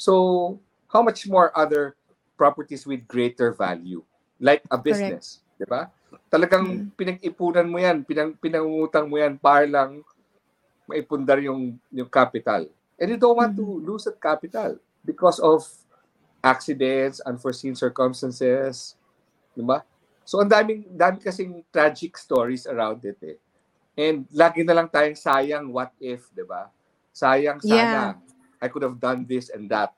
So 0.00 0.56
how 0.88 1.04
much 1.04 1.28
more 1.28 1.52
other 1.52 2.00
properties 2.40 2.88
with 2.88 3.04
greater 3.04 3.52
value, 3.52 4.00
like 4.40 4.64
a 4.72 4.80
business, 4.80 5.44
di 5.60 5.68
ba? 5.68 5.92
Talagang 6.30 6.90
pinag-ipunan 6.94 7.66
mo 7.66 7.78
yan, 7.78 8.02
pinang, 8.06 8.34
pinangungutang 8.38 9.06
mo 9.10 9.18
yan 9.18 9.34
para 9.38 9.66
lang 9.66 10.02
maipundar 10.86 11.38
yung, 11.42 11.78
yung 11.90 12.10
capital. 12.10 12.66
And 12.98 13.10
you 13.14 13.18
don't 13.18 13.38
want 13.38 13.54
to 13.56 13.64
lose 13.64 14.04
that 14.04 14.20
capital 14.20 14.76
because 15.02 15.38
of 15.40 15.64
accidents, 16.42 17.20
unforeseen 17.24 17.74
circumstances, 17.74 18.96
di 19.54 19.62
ba? 19.64 19.84
So 20.24 20.38
ang 20.40 20.50
daming, 20.50 20.86
dami 20.94 21.18
kasing 21.20 21.64
tragic 21.72 22.16
stories 22.16 22.66
around 22.66 23.02
it 23.04 23.18
eh. 23.24 23.38
And 23.98 24.24
lagi 24.30 24.62
na 24.64 24.76
lang 24.76 24.88
tayong 24.88 25.18
sayang 25.18 25.66
what 25.72 25.92
if, 25.98 26.28
di 26.32 26.44
ba? 26.46 26.70
Sayang 27.12 27.60
sana. 27.60 28.16
I 28.60 28.68
could 28.68 28.84
have 28.84 29.00
done 29.00 29.24
this 29.24 29.48
and 29.50 29.66
that. 29.72 29.92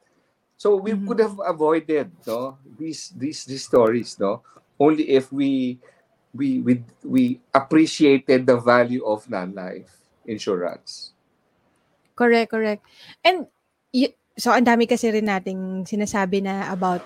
So 0.57 0.79
we 0.79 0.95
Mhm. 0.95 1.07
could 1.07 1.21
have 1.21 1.37
avoided 1.43 2.15
no 2.23 2.55
these 2.79 3.11
these 3.19 3.43
these 3.43 3.67
stories 3.67 4.15
no 4.23 4.47
only 4.79 5.11
if 5.11 5.35
we 5.35 5.83
we 6.35 6.61
we 6.61 6.85
we 7.05 7.25
appreciated 7.53 8.49
the 8.49 8.57
value 8.57 9.05
of 9.05 9.29
non-life 9.29 9.93
insurance. 10.25 11.13
Correct, 12.17 12.51
correct. 12.51 12.83
And 13.25 13.47
y- 13.93 14.17
so 14.37 14.53
ang 14.53 14.65
dami 14.65 14.89
kasi 14.89 15.13
rin 15.13 15.29
nating 15.29 15.85
sinasabi 15.85 16.45
na 16.45 16.73
about 16.73 17.05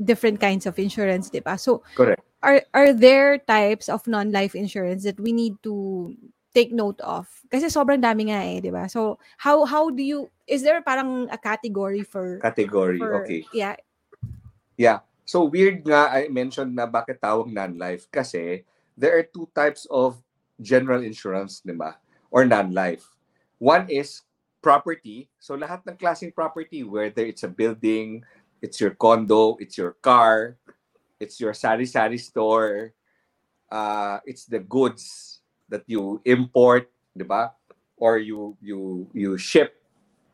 different 0.00 0.40
kinds 0.40 0.64
of 0.64 0.78
insurance, 0.80 1.28
'di 1.28 1.44
ba? 1.44 1.60
So 1.60 1.84
Correct. 1.92 2.24
are 2.40 2.64
are 2.72 2.92
there 2.96 3.36
types 3.36 3.92
of 3.92 4.04
non-life 4.08 4.56
insurance 4.56 5.04
that 5.04 5.20
we 5.20 5.32
need 5.36 5.60
to 5.64 6.08
take 6.56 6.72
note 6.72 7.00
of? 7.04 7.28
Kasi 7.52 7.68
sobrang 7.68 8.00
dami 8.00 8.32
nga 8.32 8.40
eh, 8.48 8.64
'di 8.64 8.72
ba? 8.72 8.88
So 8.88 9.20
how 9.36 9.68
how 9.68 9.92
do 9.92 10.00
you 10.00 10.32
is 10.48 10.64
there 10.64 10.80
parang 10.80 11.28
a 11.28 11.36
category 11.36 12.00
for 12.00 12.40
Category. 12.40 12.96
for 12.96 13.24
okay. 13.24 13.44
yeah. 13.52 13.76
Yeah. 14.78 15.07
So 15.28 15.44
weird 15.44 15.84
nga 15.84 16.08
I 16.08 16.32
mentioned 16.32 16.72
na 16.72 16.88
bakit 16.88 17.20
tawag 17.20 17.52
non-life 17.52 18.08
kasi 18.08 18.64
there 18.96 19.12
are 19.12 19.28
two 19.28 19.44
types 19.52 19.84
of 19.92 20.16
general 20.56 21.04
insurance, 21.04 21.60
di 21.60 21.76
ba? 21.76 22.00
Or 22.32 22.48
non-life. 22.48 23.04
One 23.60 23.84
is 23.92 24.24
property. 24.64 25.28
So 25.36 25.52
lahat 25.52 25.84
ng 25.84 26.00
klaseng 26.00 26.32
property 26.32 26.80
whether 26.80 27.28
it's 27.28 27.44
a 27.44 27.52
building, 27.52 28.24
it's 28.64 28.80
your 28.80 28.96
condo, 28.96 29.60
it's 29.60 29.76
your 29.76 30.00
car, 30.00 30.56
it's 31.20 31.36
your 31.36 31.52
sari-sari 31.52 32.16
store, 32.16 32.96
uh, 33.68 34.24
it's 34.24 34.48
the 34.48 34.64
goods 34.64 35.44
that 35.68 35.84
you 35.84 36.24
import, 36.24 36.88
di 37.12 37.28
ba? 37.28 37.52
Or 38.00 38.16
you 38.16 38.56
you 38.64 39.04
you 39.12 39.36
ship 39.36 39.76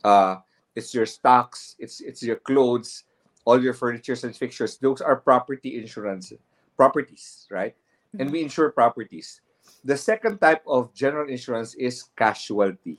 uh, 0.07 0.39
it's 0.79 0.95
your 0.95 1.11
stocks, 1.11 1.75
it's 1.83 1.99
it's 1.99 2.23
your 2.23 2.39
clothes, 2.39 3.03
all 3.45 3.61
your 3.63 3.75
furnitures 3.75 4.25
and 4.25 4.35
fixtures. 4.35 4.77
Those 4.77 5.01
are 5.01 5.17
property 5.17 5.79
insurance 5.79 6.33
properties, 6.77 7.47
right? 7.51 7.75
And 8.19 8.31
we 8.31 8.43
insure 8.43 8.71
properties. 8.71 9.41
The 9.85 9.97
second 9.97 10.39
type 10.39 10.63
of 10.67 10.95
general 10.95 11.29
insurance 11.29 11.75
is 11.75 12.05
casualty. 12.17 12.99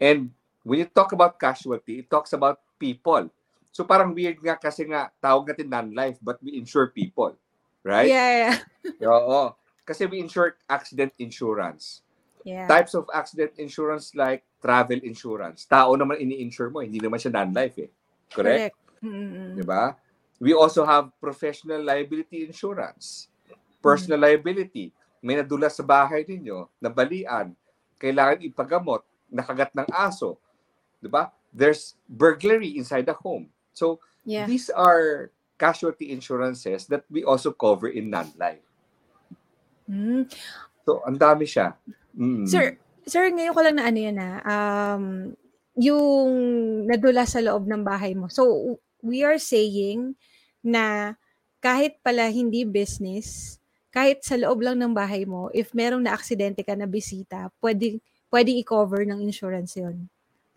And 0.00 0.30
when 0.62 0.80
you 0.80 0.86
talk 0.86 1.12
about 1.12 1.40
casualty, 1.40 2.00
it 2.00 2.10
talks 2.10 2.32
about 2.32 2.60
people. 2.78 3.30
So 3.72 3.84
parang 3.84 4.14
weird 4.14 4.38
nga 4.42 4.56
kasi 4.56 4.84
nga 4.86 5.10
tawag 5.22 5.50
natin 5.50 5.70
non-life 5.70 6.18
but 6.22 6.42
we 6.42 6.58
insure 6.58 6.90
people, 6.90 7.34
right? 7.82 8.08
Yeah, 8.08 8.30
yeah. 8.34 8.56
Oo. 9.12 9.54
Kasi 9.86 10.06
we 10.06 10.20
insure 10.20 10.56
accident 10.68 11.12
insurance. 11.18 12.02
yeah. 12.44 12.66
Types 12.66 12.94
of 12.94 13.04
accident 13.12 13.52
insurance 13.58 14.14
like 14.14 14.44
travel 14.64 14.98
insurance. 15.04 15.64
Tao 15.68 15.92
naman 15.94 16.16
ini-insure 16.16 16.72
mo, 16.72 16.80
hindi 16.80 16.96
naman 16.96 17.20
siya 17.20 17.34
non-life 17.34 17.76
eh. 17.78 17.90
Correct? 18.32 18.74
Mm-mm. 19.02 19.58
Di 19.58 19.64
ba? 19.64 19.94
We 20.38 20.54
also 20.54 20.86
have 20.86 21.10
professional 21.18 21.82
liability 21.82 22.46
insurance. 22.46 23.26
Personal 23.82 24.22
liability. 24.22 24.94
May 25.18 25.38
nadulas 25.38 25.74
sa 25.74 25.82
bahay 25.82 26.22
ninyo, 26.22 26.70
nabalian, 26.78 27.54
kailangan 27.98 28.38
ipagamot, 28.46 29.02
nakagat 29.26 29.74
ng 29.74 29.88
aso. 29.90 30.38
Di 31.02 31.10
ba? 31.10 31.34
There's 31.50 31.98
burglary 32.06 32.78
inside 32.78 33.06
the 33.10 33.18
home. 33.18 33.50
So, 33.74 33.98
Yeah. 34.28 34.44
these 34.44 34.68
are 34.68 35.32
casualty 35.58 36.12
insurances 36.12 36.86
that 36.86 37.02
we 37.10 37.26
also 37.26 37.50
cover 37.50 37.90
in 37.90 38.12
non-life. 38.12 38.62
Mm. 39.88 40.28
So, 40.84 41.02
ang 41.02 41.18
dami 41.18 41.48
siya. 41.48 41.74
Mm. 42.14 42.44
Sir, 42.46 42.76
sir, 43.08 43.32
ngayon 43.32 43.54
ko 43.56 43.60
lang 43.64 43.76
na 43.80 43.84
ano 43.88 43.98
yan 43.98 44.16
na, 44.20 44.30
um, 44.44 45.04
yung 45.78 46.30
nadula 46.84 47.24
sa 47.24 47.40
loob 47.40 47.64
ng 47.66 47.82
bahay 47.82 48.12
mo. 48.12 48.28
So, 48.28 48.76
we 49.02 49.22
are 49.24 49.38
saying 49.38 50.14
na 50.62 51.14
kahit 51.62 51.98
pala 52.02 52.30
hindi 52.30 52.62
business, 52.62 53.58
kahit 53.90 54.22
sa 54.22 54.38
loob 54.38 54.62
lang 54.62 54.78
ng 54.78 54.94
bahay 54.94 55.26
mo, 55.26 55.50
if 55.50 55.74
merong 55.74 56.04
na-aksidente 56.04 56.62
ka 56.62 56.74
na 56.78 56.86
bisita, 56.86 57.50
pwede, 57.58 57.98
pwedeng 58.30 58.58
i-cover 58.62 59.02
ng 59.08 59.24
insurance 59.24 59.74
yon. 59.74 60.06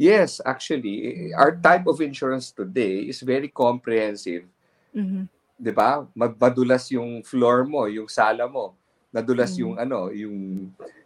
Yes, 0.02 0.42
actually, 0.42 1.30
our 1.38 1.54
type 1.54 1.86
of 1.86 2.02
insurance 2.02 2.50
today 2.50 3.06
is 3.06 3.22
very 3.22 3.50
comprehensive. 3.50 4.50
Mhm. 4.98 5.30
'Di 5.62 5.72
ba? 5.78 6.10
Magbadulas 6.18 6.90
yung 6.90 7.22
floor 7.22 7.70
mo, 7.70 7.86
yung 7.86 8.10
sala 8.10 8.50
mo. 8.50 8.74
Nadulas 9.14 9.54
Mm. 9.54 9.62
yung 9.62 9.74
ano, 9.78 10.00
yung 10.10 10.38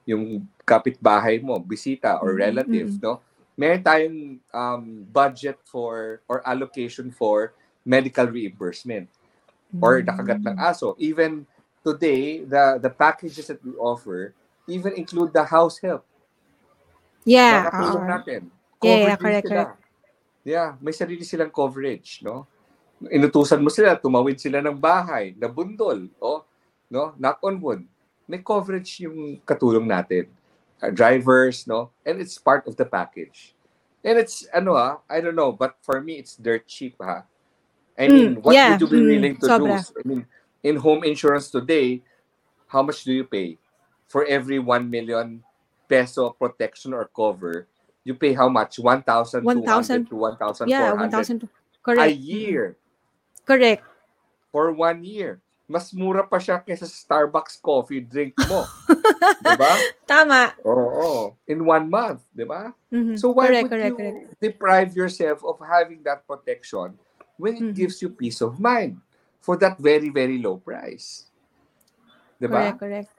yung 0.07 0.23
kapitbahay 0.63 1.43
mo, 1.43 1.59
bisita 1.59 2.21
or 2.23 2.37
Mm, 2.37 2.39
relative, 2.39 2.89
mm. 2.95 3.01
no? 3.03 3.19
Meron 3.55 3.81
tayong 3.83 4.19
um, 4.51 4.83
budget 5.09 5.57
for 5.63 6.21
or 6.27 6.43
allocation 6.43 7.07
for 7.11 7.55
medical 7.87 8.27
reimbursement 8.27 9.07
or 9.79 10.03
nakagat 10.03 10.43
ng 10.43 10.59
aso. 10.59 10.95
Even 10.99 11.47
today, 11.83 12.43
the 12.43 12.79
the 12.83 12.91
packages 12.91 13.47
that 13.47 13.59
we 13.63 13.71
offer 13.79 14.35
even 14.67 14.93
include 14.99 15.31
the 15.31 15.43
house 15.43 15.79
help. 15.79 16.03
Yeah. 17.23 17.69
Nakatulong 17.69 18.05
oo. 18.05 18.11
natin. 18.11 18.41
Yeah, 18.85 18.97
yeah, 19.01 19.17
correct, 19.17 19.47
sila. 19.49 19.65
Yeah, 20.45 20.69
may 20.77 20.93
sarili 20.93 21.25
silang 21.25 21.49
coverage, 21.49 22.21
no? 22.21 22.45
Inutusan 23.01 23.65
mo 23.65 23.73
sila, 23.73 23.97
tumawid 23.97 24.37
sila 24.37 24.61
ng 24.61 24.77
bahay, 24.77 25.33
nabundol, 25.33 26.05
oh. 26.21 26.45
no? 26.85 27.17
Knock 27.17 27.41
on 27.41 27.57
wood. 27.57 27.81
May 28.29 28.45
coverage 28.45 29.01
yung 29.01 29.41
katulong 29.41 29.89
natin. 29.89 30.29
Uh, 30.85 30.91
drivers, 30.91 31.65
no? 31.67 31.89
And 32.05 32.21
it's 32.21 32.37
part 32.37 32.67
of 32.67 32.77
the 32.77 32.85
package. 32.85 33.55
And 34.05 34.19
it's, 34.19 34.45
ano 34.53 34.75
ah, 34.77 35.01
I 35.09 35.19
don't 35.21 35.35
know, 35.35 35.51
but 35.51 35.77
for 35.81 36.01
me, 36.01 36.21
it's 36.21 36.37
dirt 36.37 36.67
cheap, 36.69 36.93
ha? 37.01 37.25
I 37.97 38.07
mean, 38.07 38.37
Mm, 38.37 38.43
what 38.45 38.53
yeah, 38.53 38.77
would 38.77 38.81
you 38.81 38.87
be 38.87 39.01
mm, 39.01 39.07
willing 39.17 39.37
to 39.41 39.49
sobra. 39.49 39.81
lose? 39.81 39.93
I 39.97 40.07
mean, 40.07 40.25
in 40.63 40.75
home 40.77 41.03
insurance 41.03 41.49
today, 41.49 42.03
how 42.67 42.83
much 42.83 43.03
do 43.03 43.13
you 43.13 43.25
pay? 43.25 43.57
For 44.07 44.25
every 44.25 44.59
1 44.59 44.89
million 44.89 45.41
peso 45.89 46.29
protection 46.37 46.93
or 46.93 47.09
cover, 47.09 47.67
you 48.05 48.13
pay 48.13 48.33
how 48.33 48.49
much? 48.49 48.77
1,200 48.77 49.41
1,000 49.45 50.05
to 50.09 50.15
1,400 50.15 50.69
Yeah, 50.69 50.93
1,000. 50.93 51.49
a 51.97 52.09
year 52.13 52.77
Correct. 53.45 53.83
for 54.51 54.71
one 54.71 55.03
year. 55.03 55.41
Mas 55.65 55.89
mura 55.89 56.21
pa 56.21 56.37
siya 56.37 56.61
kaysa 56.61 56.85
sa 56.85 56.93
Starbucks 56.93 57.57
coffee 57.57 57.97
drink 58.01 58.37
mo. 58.45 58.61
diba? 59.45 59.73
Tama. 60.05 60.53
Oo. 60.61 61.33
In 61.49 61.65
one 61.65 61.89
month. 61.89 62.21
Diba? 62.29 62.69
Mhm. 62.93 63.17
So 63.17 63.33
why 63.33 63.49
correct, 63.49 63.63
would 63.65 63.73
correct, 63.73 63.89
you 63.89 63.97
correct. 63.97 64.37
deprive 64.37 64.91
yourself 64.93 65.41
of 65.41 65.57
having 65.65 66.05
that 66.05 66.21
protection 66.29 66.93
when 67.41 67.57
it 67.57 67.65
Mhm. 67.71 67.73
gives 67.73 67.97
you 68.05 68.13
peace 68.13 68.45
of 68.45 68.61
mind 68.61 69.01
for 69.41 69.57
that 69.57 69.81
very, 69.81 70.13
very 70.13 70.37
low 70.37 70.61
price? 70.61 71.25
Correct, 72.37 72.77
Diba? 72.77 72.77
correct. 72.77 73.09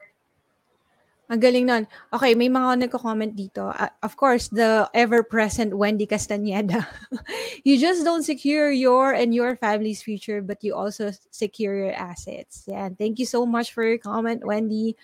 Ang 1.27 1.43
galing 1.43 1.67
nun. 1.67 1.83
Okay, 2.15 2.39
may 2.39 2.47
mga 2.47 2.87
nagko-comment 2.87 3.35
dito. 3.35 3.67
Uh, 3.67 3.91
of 3.99 4.15
course, 4.15 4.47
the 4.47 4.87
ever-present 4.95 5.75
Wendy 5.75 6.07
Castañeda. 6.07 6.87
you 7.67 7.75
just 7.75 8.07
don't 8.07 8.23
secure 8.23 8.71
your 8.71 9.11
and 9.11 9.35
your 9.35 9.59
family's 9.59 9.99
future, 9.99 10.39
but 10.39 10.63
you 10.63 10.71
also 10.71 11.11
secure 11.31 11.75
your 11.75 11.95
assets. 11.95 12.63
Yeah, 12.63 12.87
thank 12.95 13.19
you 13.19 13.27
so 13.27 13.43
much 13.43 13.75
for 13.75 13.83
your 13.83 13.99
comment, 13.99 14.47
Wendy. 14.47 14.95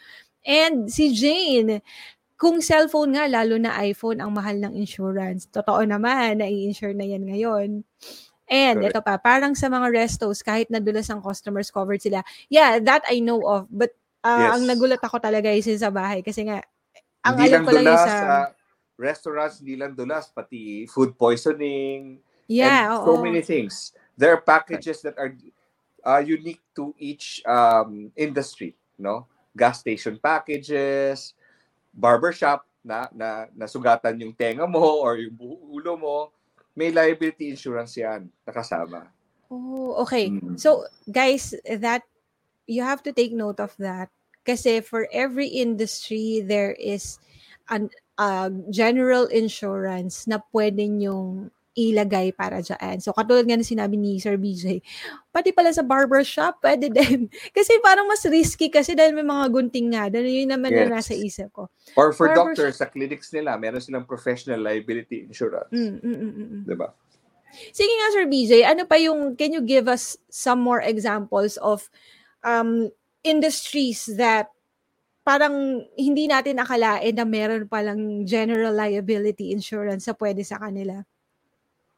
And 0.47 0.87
si 0.87 1.11
Jane, 1.11 1.83
kung 2.39 2.63
cellphone 2.63 3.19
nga, 3.19 3.27
lalo 3.27 3.59
na 3.59 3.75
iPhone, 3.83 4.23
ang 4.23 4.31
mahal 4.31 4.63
ng 4.63 4.79
insurance. 4.79 5.51
Totoo 5.51 5.83
naman, 5.83 6.39
nai-insure 6.39 6.95
na 6.95 7.03
yan 7.03 7.27
ngayon. 7.27 7.83
And 8.47 8.83
ito 8.83 8.99
pa, 8.99 9.19
parang 9.19 9.55
sa 9.55 9.71
mga 9.71 9.91
restos, 9.91 10.43
kahit 10.43 10.67
nadulas 10.67 11.07
ang 11.11 11.23
customers 11.23 11.71
covered 11.71 12.03
sila. 12.03 12.23
Yeah, 12.47 12.79
that 12.83 13.07
I 13.07 13.23
know 13.23 13.43
of. 13.47 13.71
But 13.71 13.95
ah, 14.23 14.49
Yes. 14.49 14.51
ang 14.57 14.63
nagulat 14.65 15.01
ako 15.03 15.19
talaga 15.19 15.51
is 15.51 15.67
sa 15.67 15.91
bahay. 15.93 16.23
Kasi 16.23 16.47
nga, 16.47 16.63
ang 17.23 17.35
hindi 17.37 17.53
alam 17.53 17.63
ko 17.67 17.71
lang 17.75 17.85
dulas 17.85 18.01
sa... 18.01 18.09
sa 18.09 18.35
restaurants, 18.97 19.59
hindi 19.59 19.75
lang 19.75 19.97
dulas, 19.97 20.29
pati 20.29 20.85
food 20.87 21.17
poisoning, 21.17 22.21
yeah, 22.45 22.93
and 22.93 23.03
so 23.03 23.17
oo. 23.17 23.23
many 23.23 23.41
things. 23.41 23.91
There 24.13 24.29
are 24.31 24.41
packages 24.41 25.01
that 25.01 25.17
are 25.17 25.33
uh, 26.05 26.21
unique 26.21 26.61
to 26.77 26.93
each 27.01 27.41
um, 27.43 28.13
industry, 28.13 28.77
no? 29.01 29.25
Gas 29.57 29.81
station 29.81 30.21
packages, 30.21 31.33
barbershop 31.93 32.65
na 32.85 33.09
na 33.13 33.49
nasugatan 33.55 34.21
yung 34.21 34.33
tenga 34.35 34.69
mo 34.69 35.01
or 35.01 35.17
yung 35.17 35.33
ulo 35.73 35.97
mo, 35.97 36.17
may 36.77 36.93
liability 36.93 37.49
insurance 37.49 37.97
yan 37.97 38.29
nakasama. 38.45 39.09
Oh, 39.49 40.01
okay. 40.01 40.33
Mm. 40.33 40.57
So, 40.57 40.89
guys, 41.05 41.53
that 41.65 42.05
you 42.67 42.83
have 42.83 43.03
to 43.03 43.11
take 43.11 43.33
note 43.33 43.59
of 43.59 43.75
that. 43.79 44.09
Kasi 44.43 44.83
for 44.83 45.07
every 45.11 45.47
industry, 45.47 46.43
there 46.43 46.75
is 46.75 47.19
an 47.71 47.87
uh, 48.19 48.51
general 48.69 49.25
insurance 49.31 50.27
na 50.27 50.43
pwede 50.51 50.83
nyong 50.83 51.47
ilagay 51.73 52.29
para 52.37 52.61
dyan. 52.61 53.01
So, 53.01 53.15
katulad 53.17 53.49
nga 53.49 53.57
na 53.57 53.65
sinabi 53.65 53.97
ni 53.97 54.21
Sir 54.21 54.37
BJ, 54.37 54.77
pati 55.33 55.49
pala 55.49 55.73
sa 55.73 55.81
barbershop, 55.81 56.61
pwede 56.61 56.91
din. 56.97 57.25
kasi 57.49 57.73
parang 57.81 58.05
mas 58.05 58.21
risky 58.29 58.69
kasi 58.69 58.93
dahil 58.93 59.15
may 59.17 59.25
mga 59.25 59.49
gunting 59.49 59.89
nga. 59.89 60.05
Dahil 60.11 60.43
yun 60.45 60.53
naman 60.53 60.69
Yes. 60.69 60.85
na 60.85 61.01
nasa 61.01 61.13
isip 61.17 61.49
ko. 61.49 61.73
Or 61.97 62.13
for 62.13 62.29
Barbershop. 62.29 62.53
doctors 62.53 62.75
sa 62.77 62.85
clinics 62.85 63.33
nila, 63.33 63.57
meron 63.57 63.81
silang 63.81 64.05
professional 64.05 64.61
liability 64.61 65.25
insurance, 65.25 65.73
Mm, 65.73 65.97
mm, 65.97 66.03
mm, 66.03 66.13
mm, 66.13 66.47
mm. 66.61 66.63
'di 66.69 66.75
ba? 66.77 66.93
Sige 67.73 67.89
nga, 67.89 68.07
Sir 68.17 68.25
BJ, 68.29 68.51
ano 68.65 68.83
pa 68.85 68.97
yung, 68.97 69.33
can 69.33 69.53
you 69.53 69.61
give 69.61 69.85
us 69.89 70.17
some 70.29 70.61
more 70.61 70.81
examples 70.81 71.57
of 71.61 71.89
um, 72.43 72.91
industries 73.23 74.05
that 74.19 74.51
parang 75.23 75.87
hindi 75.95 76.27
natin 76.27 76.59
akalain 76.59 77.15
na 77.15 77.23
meron 77.23 77.65
palang 77.65 78.27
general 78.27 78.75
liability 78.75 79.55
insurance 79.55 80.05
sa 80.05 80.13
pwede 80.13 80.43
sa 80.43 80.59
kanila? 80.59 81.01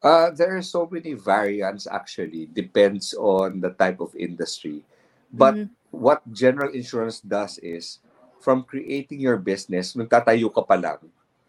Uh, 0.06 0.30
there 0.38 0.54
are 0.54 0.62
so 0.62 0.86
many 0.86 1.18
variants 1.18 1.90
actually, 1.90 2.46
depends 2.54 3.18
on 3.18 3.58
the 3.58 3.74
type 3.74 3.98
of 3.98 4.14
industry. 4.14 4.86
But 5.34 5.58
Mhm. 5.58 5.70
what 5.90 6.22
general 6.30 6.70
insurance 6.70 7.18
does 7.18 7.58
is, 7.58 7.98
from 8.38 8.62
creating 8.62 9.18
your 9.18 9.42
business, 9.42 9.98
magtatayo 9.98 10.54
ka 10.54 10.62
pa 10.62 10.78
lang, 10.78 11.02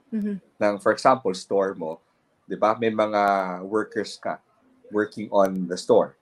Mhm. 0.09 0.41
ng, 0.57 0.75
for 0.81 0.97
example, 0.97 1.37
store 1.37 1.77
mo, 1.77 2.01
di 2.49 2.57
ba? 2.57 2.73
May 2.81 2.89
mga 2.89 3.61
workers 3.69 4.17
ka 4.17 4.41
working 4.89 5.29
on 5.29 5.69
the 5.69 5.77
store. 5.77 6.17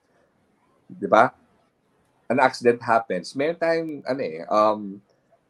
Di 0.91 1.07
ba? 1.07 1.31
An 2.25 2.41
accident 2.41 2.81
happens. 2.81 3.35
May 3.37 3.53
tayong, 3.53 4.01
ano 4.03 4.21
eh, 4.21 4.41
um, 4.49 4.97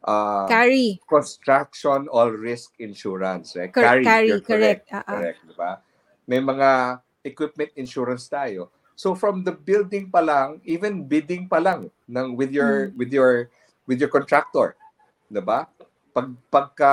uh, 0.04 0.46
Carry. 0.46 1.00
construction 1.08 2.08
all 2.12 2.30
risk 2.32 2.76
insurance. 2.80 3.56
Right? 3.56 3.72
Cor- 3.72 4.04
carry, 4.04 4.28
you're 4.28 4.44
correct. 4.44 4.92
Ah, 4.92 5.04
ah. 5.08 5.20
Correct, 5.20 5.40
di 5.48 5.56
ba? 5.56 5.80
May 6.28 6.44
mga 6.44 7.00
equipment 7.24 7.72
insurance 7.76 8.28
tayo. 8.28 8.70
So 8.96 9.12
from 9.16 9.44
the 9.44 9.52
building 9.52 10.08
pa 10.08 10.24
lang, 10.24 10.64
even 10.64 11.04
bidding 11.04 11.48
pa 11.52 11.60
lang 11.60 11.92
ng 12.08 12.28
with 12.36 12.52
your 12.52 12.92
Hmm. 12.92 12.96
with 12.96 13.12
your 13.12 13.52
with 13.84 14.00
your 14.00 14.08
contractor, 14.08 14.80
'di 15.28 15.44
ba? 15.44 15.68
Pag 16.16 16.32
pagka 16.48 16.92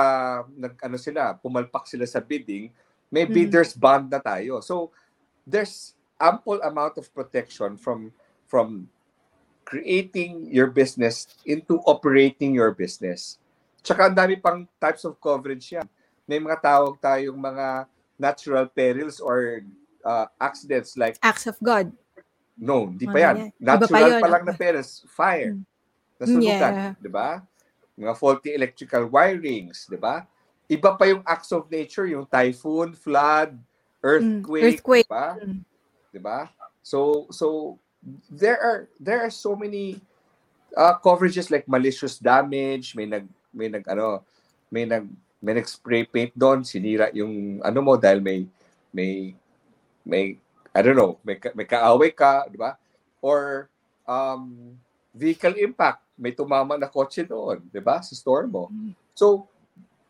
nag 0.51 0.75
ano 0.83 0.99
sila, 0.99 1.31
pumalpak 1.39 1.87
sila 1.87 2.03
sa 2.03 2.19
bidding, 2.19 2.67
may 3.07 3.23
Mhm. 3.23 3.31
bidders 3.31 3.71
bond 3.71 4.11
na 4.11 4.19
tayo. 4.19 4.59
So 4.59 4.91
there's 5.47 5.95
ample 6.19 6.59
amount 6.59 6.99
of 6.99 7.07
protection 7.15 7.79
from 7.79 8.11
from 8.51 8.91
creating 9.63 10.47
your 10.51 10.67
business 10.69 11.27
into 11.47 11.79
operating 11.87 12.53
your 12.53 12.71
business. 12.71 13.39
Tsaka 13.83 14.07
ang 14.11 14.15
dami 14.15 14.39
pang 14.39 14.63
types 14.79 15.03
of 15.03 15.19
coverage 15.19 15.75
yan. 15.75 15.87
May 16.23 16.39
mga 16.39 16.63
tawag 16.63 16.95
tayong 17.03 17.35
mga 17.35 17.87
natural 18.15 18.65
perils 18.71 19.19
or 19.19 19.63
uh, 20.07 20.27
accidents 20.39 20.95
like, 20.95 21.19
Acts 21.19 21.47
of 21.47 21.59
God. 21.59 21.91
no, 22.55 22.87
hindi 22.87 23.03
pa 23.09 23.19
yan. 23.19 23.35
yan. 23.35 23.49
Iba 23.59 23.59
pa 23.59 23.75
Natural 23.75 24.07
yun. 24.07 24.21
pa 24.23 24.29
lang 24.29 24.43
na 24.47 24.53
perils. 24.55 24.91
Fire. 25.11 25.51
Mm. 25.57 25.63
Nasunugan. 26.21 26.73
Yeah. 26.77 26.93
Di 27.01 27.09
ba? 27.11 27.29
Mga 27.99 28.13
faulty 28.15 28.49
electrical 28.55 29.03
wirings. 29.11 29.89
Di 29.89 29.99
ba? 29.99 30.23
Iba 30.71 30.95
pa 30.95 31.03
yung 31.11 31.23
acts 31.27 31.51
of 31.51 31.67
nature, 31.67 32.07
yung 32.07 32.23
typhoon, 32.23 32.95
flood, 32.95 33.59
earthquake. 33.99 34.63
earthquake. 34.63 35.07
Di 35.09 35.11
ba? 35.11 35.27
Mm. 35.35 35.59
di 36.13 36.19
ba? 36.21 36.39
So 36.79 37.27
so 37.33 37.77
there 38.29 38.59
are 38.59 38.79
there 38.99 39.23
are 39.23 39.31
so 39.31 39.55
many 39.55 40.01
uh, 40.75 40.99
coverages 40.99 41.51
like 41.51 41.67
malicious 41.67 42.19
damage, 42.19 42.95
may 42.95 43.05
nag 43.07 43.25
may 43.53 43.69
nag 43.69 43.85
ano, 43.87 44.23
may 44.71 44.85
nag 44.85 45.07
may 45.43 45.53
nag-spray 45.59 46.07
paint 46.07 46.31
doon, 46.35 46.63
sinira 46.63 47.11
yung 47.11 47.59
ano 47.63 47.79
mo 47.83 47.99
dahil 47.99 48.23
may 48.23 48.47
may 48.91 49.35
may 50.03 50.35
I 50.73 50.79
don't 50.81 50.97
know, 50.97 51.19
may 51.23 51.39
may 51.53 51.67
kaaway 51.67 52.11
ka, 52.11 52.47
di 52.49 52.57
ba? 52.57 52.75
Or 53.23 53.69
um 54.07 54.75
vehicle 55.13 55.55
impact, 55.61 56.01
may 56.17 56.33
tumama 56.33 56.75
na 56.75 56.89
kotse 56.89 57.23
doon, 57.23 57.61
di 57.69 57.79
ba? 57.79 58.01
Sa 58.01 58.15
store 58.15 58.49
mo. 58.49 58.71
So 59.13 59.47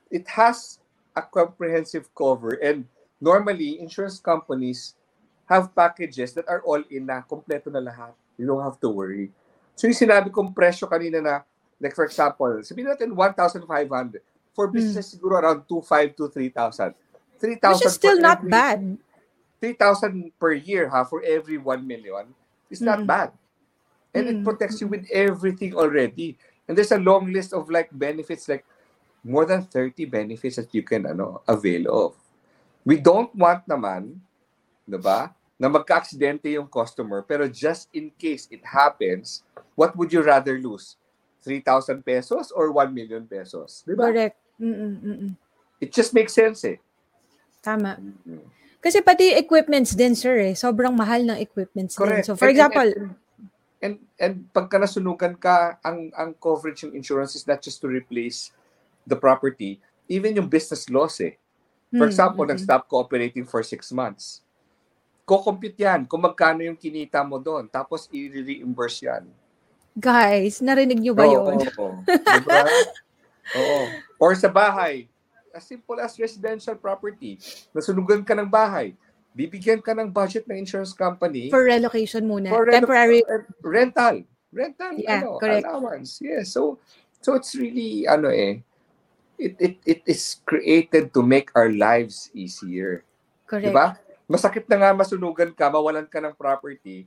it 0.09 0.25
has 0.29 0.79
a 1.13 1.21
comprehensive 1.21 2.09
cover 2.17 2.57
and 2.57 2.85
normally 3.21 3.77
insurance 3.77 4.17
companies 4.17 4.97
have 5.45 5.73
packages 5.75 6.33
that 6.33 6.47
are 6.47 6.61
all 6.63 6.81
in 6.89 7.05
na, 7.05 7.21
kompleto 7.23 7.67
na 7.71 7.79
lahat. 7.83 8.13
You 8.37 8.47
don't 8.47 8.63
have 8.63 8.79
to 8.79 8.89
worry. 8.89 9.29
So 9.75 9.87
yung 9.87 9.97
sinabi 9.97 10.31
kong 10.31 10.53
presyo 10.53 10.87
kanina 10.87 11.21
na, 11.21 11.35
like 11.79 11.95
for 11.95 12.05
example, 12.05 12.61
sabihin 12.63 12.93
natin 12.93 13.11
1,500. 13.11 14.21
For 14.53 14.69
business 14.69 15.09
siguro 15.09 15.41
around 15.41 15.65
2,500 15.65 16.13
to 16.15 16.29
3,000. 16.29 16.93
3,000 17.41 17.57
Hmm. 17.59 17.73
Which 17.73 17.85
is 17.89 17.97
still 17.97 18.19
not 18.21 18.39
every- 18.45 18.53
bad. 18.53 18.79
3,000 19.59 20.31
per 20.37 20.53
year 20.53 20.91
ha, 20.91 21.03
for 21.07 21.23
every 21.23 21.57
1 21.57 21.87
million 21.87 22.27
is 22.69 22.83
not 22.83 22.99
Mm. 22.99 23.07
bad. 23.07 23.29
And 24.13 24.27
it 24.27 24.37
Mm. 24.39 24.45
protects 24.45 24.77
you 24.83 24.91
with 24.91 25.07
everything 25.09 25.73
already. 25.73 26.35
And 26.67 26.75
there's 26.77 26.91
a 26.91 26.99
long 26.99 27.31
list 27.31 27.55
of 27.55 27.71
like 27.71 27.89
benefits, 27.91 28.45
like 28.47 28.67
more 29.23 29.47
than 29.47 29.63
30 29.63 30.03
benefits 30.05 30.59
that 30.59 30.67
you 30.75 30.83
can 30.83 31.07
ano, 31.07 31.41
avail 31.47 31.87
of. 31.89 32.11
We 32.83 32.99
don't 32.99 33.31
want 33.33 33.63
naman, 33.65 34.19
'di 34.83 34.99
ba, 34.99 35.31
na 35.55 35.67
magka-aksidente 35.71 36.51
yung 36.51 36.67
customer, 36.67 37.23
pero 37.23 37.47
just 37.47 37.87
in 37.95 38.11
case 38.19 38.47
it 38.51 38.61
happens, 38.65 39.43
what 39.77 39.95
would 39.95 40.11
you 40.11 40.21
rather 40.21 40.59
lose? 40.59 40.97
3,000 41.43 42.03
pesos 42.07 42.55
or 42.55 42.71
1 42.71 42.91
million 42.95 43.23
pesos? 43.27 43.83
'Di 43.83 43.95
ba? 43.95 44.07
Correct. 44.11 44.37
Mm-mm, 44.59 44.93
mm-mm. 45.03 45.31
It 45.83 45.91
just 45.91 46.15
makes 46.15 46.31
sense 46.31 46.63
eh. 46.63 46.79
Tama. 47.59 47.99
Mhm. 47.99 48.43
Kasi 48.83 48.99
pati 48.99 49.31
equipments 49.31 49.95
din, 49.95 50.11
sir, 50.11 50.35
eh. 50.51 50.55
Sobrang 50.55 50.91
mahal 50.91 51.23
ng 51.23 51.39
equipments 51.39 51.95
din. 51.95 52.03
Correct. 52.03 52.27
So, 52.27 52.35
for 52.35 52.51
And- 52.51 52.53
example, 52.55 52.87
and, 52.91 53.15
and 53.79 53.95
and 54.19 54.33
pagka 54.51 54.75
nasunugan 54.75 55.39
ka, 55.39 55.79
ang 55.83 56.11
ang 56.15 56.35
coverage 56.35 56.83
ng 56.83 56.91
insurance 56.95 57.35
is 57.39 57.47
not 57.47 57.63
just 57.63 57.79
to 57.79 57.87
replace 57.87 58.51
the 59.07 59.15
property, 59.15 59.79
even 60.11 60.35
yung 60.35 60.51
business 60.51 60.87
loss 60.91 61.23
eh. 61.23 61.39
For 61.95 62.07
Hmm, 62.07 62.11
example, 62.11 62.43
mm. 62.43 62.51
nag-stop 62.55 62.87
cooperating 62.91 63.47
for 63.47 63.63
six 63.63 63.91
months. 63.95 64.42
Ko-compute 65.23 65.79
yan 65.79 66.03
kung 66.03 66.19
magkano 66.19 66.61
yung 66.61 66.75
kinita 66.75 67.23
mo 67.23 67.39
doon. 67.39 67.65
Tapos 67.65 68.11
i-reimburse 68.11 69.07
yan. 69.07 69.23
Guys, 69.93 70.59
narinig 70.59 70.99
nyo 70.99 71.13
ba 71.13 71.23
Oo, 71.23 71.31
yun? 71.31 71.57
oo. 71.69 71.89
Diba? 72.03 72.61
oo. 73.59 73.79
Or 74.17 74.33
sa 74.33 74.49
bahay, 74.49 75.07
as 75.49 75.63
simple 75.63 75.95
as 75.97 76.17
residential 76.17 76.73
property. 76.73 77.37
Nasunugan 77.71 78.19
ka 78.19 78.33
ng 78.33 78.49
bahay. 78.49 78.97
Bibigyan 79.31 79.79
ka 79.79 79.93
ng 79.93 80.09
budget 80.09 80.43
ng 80.43 80.59
insurance 80.59 80.91
company 80.91 81.49
For 81.49 81.63
relocation 81.63 82.25
muna. 82.25 82.49
for 82.49 82.65
relo- 82.65 82.83
Temporary. 82.83 83.21
uh, 83.23 83.41
rental. 83.61 84.25
Rental, 84.49 84.93
Yeah, 84.95 85.23
ano, 85.23 85.37
correct. 85.37 85.65
allowance. 85.65 86.21
Yes. 86.21 86.53
So, 86.53 86.77
so 87.17 87.33
it's 87.33 87.53
really, 87.53 88.05
ano 88.05 88.29
eh, 88.29 88.61
it, 89.39 89.57
it, 89.57 89.75
it 89.83 90.01
is 90.05 90.37
created 90.43 91.09
to 91.09 91.25
make 91.25 91.49
our 91.53 91.69
lives 91.69 92.29
easier. 92.33 93.01
Correct. 93.49 93.65
Di 93.65 93.73
ba? 93.73 93.97
Masakit 94.27 94.65
na 94.71 94.77
nga 94.79 94.89
masunugan 94.95 95.51
ka, 95.51 95.67
mawalan 95.67 96.07
ka 96.07 96.23
ng 96.23 96.35
property. 96.35 97.05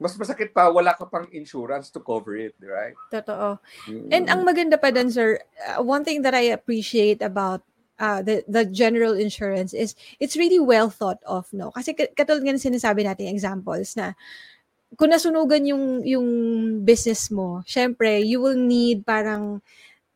Mas 0.00 0.16
masakit 0.16 0.56
pa, 0.56 0.72
wala 0.72 0.96
ka 0.96 1.04
pang 1.04 1.28
insurance 1.28 1.92
to 1.92 2.00
cover 2.00 2.32
it, 2.32 2.56
right? 2.64 2.96
Totoo. 3.12 3.60
Mm. 3.84 4.08
And 4.08 4.24
ang 4.32 4.40
maganda 4.48 4.80
pa 4.80 4.88
dun, 4.88 5.12
sir, 5.12 5.36
uh, 5.60 5.84
one 5.84 6.08
thing 6.08 6.24
that 6.24 6.32
I 6.32 6.56
appreciate 6.56 7.20
about 7.20 7.60
uh, 8.00 8.24
the, 8.24 8.40
the 8.48 8.64
general 8.64 9.12
insurance 9.12 9.76
is 9.76 9.92
it's 10.16 10.40
really 10.40 10.58
well 10.58 10.88
thought 10.88 11.20
of, 11.28 11.52
no? 11.52 11.68
Kasi 11.76 11.92
ka- 11.92 12.16
katulad 12.16 12.48
nga 12.48 12.56
ng 12.56 12.66
sinasabi 12.72 13.04
natin 13.04 13.28
examples 13.28 13.92
na 13.92 14.16
kung 14.96 15.12
nasunugan 15.12 15.68
yung, 15.68 16.02
yung 16.02 16.28
business 16.82 17.28
mo, 17.30 17.60
syempre, 17.68 18.24
you 18.24 18.40
will 18.40 18.56
need 18.58 19.04
parang 19.04 19.60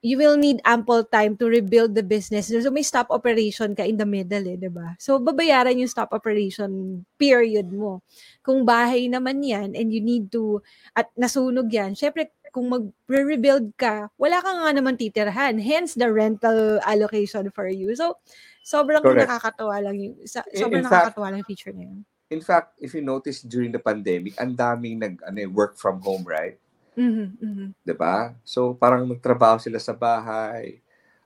you 0.04 0.20
will 0.20 0.36
need 0.36 0.60
ample 0.68 1.00
time 1.00 1.32
to 1.32 1.48
rebuild 1.48 1.96
the 1.96 2.04
business. 2.04 2.52
So 2.52 2.68
may 2.68 2.84
stop 2.84 3.08
operation 3.08 3.72
ka 3.72 3.88
in 3.88 3.96
the 3.96 4.04
middle 4.04 4.44
eh, 4.44 4.60
'di 4.60 4.68
ba? 4.68 4.92
So 5.00 5.16
babayaran 5.16 5.80
yung 5.80 5.88
stop 5.88 6.12
operation 6.12 7.02
period 7.16 7.72
mo. 7.72 8.04
Kung 8.44 8.68
bahay 8.68 9.08
naman 9.08 9.40
'yan 9.40 9.72
and 9.72 9.88
you 9.88 10.04
need 10.04 10.28
to 10.28 10.60
at 10.92 11.08
nasunog 11.16 11.72
'yan, 11.72 11.96
syempre 11.96 12.28
kung 12.54 12.70
mag-rebuild 12.70 13.74
ka, 13.74 14.06
wala 14.14 14.38
ka 14.38 14.46
nga 14.46 14.70
naman 14.70 14.94
titirhan. 14.94 15.58
Hence 15.58 15.98
the 15.98 16.06
rental 16.06 16.78
allocation 16.86 17.50
for 17.50 17.66
you. 17.66 17.96
So 17.98 18.20
sobrang 18.62 19.02
Correct. 19.02 19.26
nakakatawa 19.26 19.80
lang 19.82 19.96
yung 19.98 20.14
In- 20.20 20.28
sobrang 20.54 20.84
in 20.84 20.86
fact- 20.86 21.16
nakakatawa 21.16 21.26
lang 21.32 21.38
yung 21.42 21.50
feature 21.50 21.74
na 21.74 21.84
yun. 21.88 22.04
In 22.28 22.40
fact, 22.40 22.76
if 22.80 22.96
you 22.96 23.04
notice 23.04 23.44
during 23.44 23.70
the 23.70 23.78
pandemic, 23.78 24.32
ang 24.40 24.56
daming 24.56 24.96
nag 25.00 25.20
ano, 25.22 25.38
eh, 25.38 25.48
work 25.48 25.76
from 25.76 26.00
home, 26.00 26.24
right? 26.24 26.56
Mhm, 26.94 27.26
mhm. 27.38 27.66
'Di 27.83 27.94
ba? 27.94 28.35
So 28.46 28.74
parang 28.74 29.07
magtrabaho 29.07 29.59
sila 29.59 29.78
sa 29.83 29.94
bahay. 29.94 30.78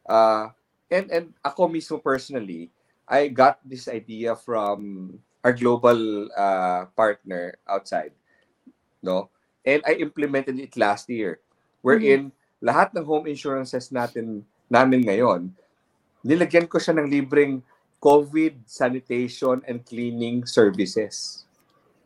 Uh, 0.09 0.49
and 0.89 1.07
and 1.13 1.27
ako 1.45 1.69
mismo 1.69 2.01
personally, 2.01 2.73
I 3.05 3.29
got 3.29 3.61
this 3.65 3.89
idea 3.89 4.37
from 4.37 5.13
our 5.45 5.53
global 5.53 6.29
uh, 6.35 6.89
partner 6.93 7.57
outside, 7.69 8.13
no? 9.05 9.29
And 9.63 9.85
I 9.85 10.01
implemented 10.01 10.57
it 10.57 10.77
last 10.77 11.09
year. 11.13 11.41
Wherein 11.85 12.33
lahat 12.59 12.97
ng 12.97 13.05
home 13.07 13.31
insurances 13.31 13.93
natin 13.93 14.43
namin 14.67 15.05
ngayon, 15.05 15.53
nilagyan 16.25 16.67
ko 16.67 16.81
siya 16.81 16.97
ng 16.97 17.07
libreng 17.07 17.63
COVID 17.99 18.67
sanitation 18.67 19.63
and 19.67 19.83
cleaning 19.83 20.47
services. 20.47 21.45